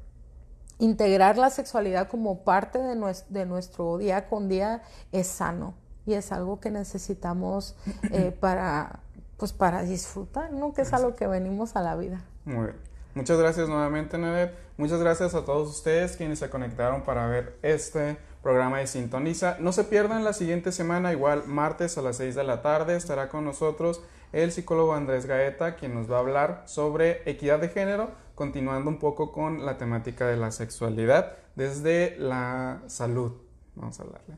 [0.78, 5.74] integrar la sexualidad como parte de nuestro, de nuestro día con día es sano
[6.06, 7.76] y es algo que necesitamos
[8.10, 9.00] eh, para,
[9.36, 10.72] pues para disfrutar, ¿no?
[10.72, 12.24] Que es algo que venimos a la vida.
[12.44, 12.76] Muy bien.
[13.14, 14.54] Muchas gracias nuevamente, Nedet.
[14.76, 19.56] Muchas gracias a todos ustedes quienes se conectaron para ver este programa de Sintoniza.
[19.58, 23.28] No se pierdan la siguiente semana, igual martes a las 6 de la tarde, estará
[23.28, 24.02] con nosotros
[24.32, 29.00] el psicólogo Andrés Gaeta, quien nos va a hablar sobre equidad de género, continuando un
[29.00, 33.32] poco con la temática de la sexualidad desde la salud.
[33.74, 34.36] Vamos a hablarle.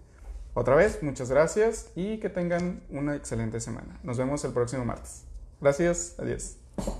[0.54, 4.00] Otra vez, muchas gracias y que tengan una excelente semana.
[4.02, 5.26] Nos vemos el próximo martes.
[5.60, 6.59] Gracias, adiós.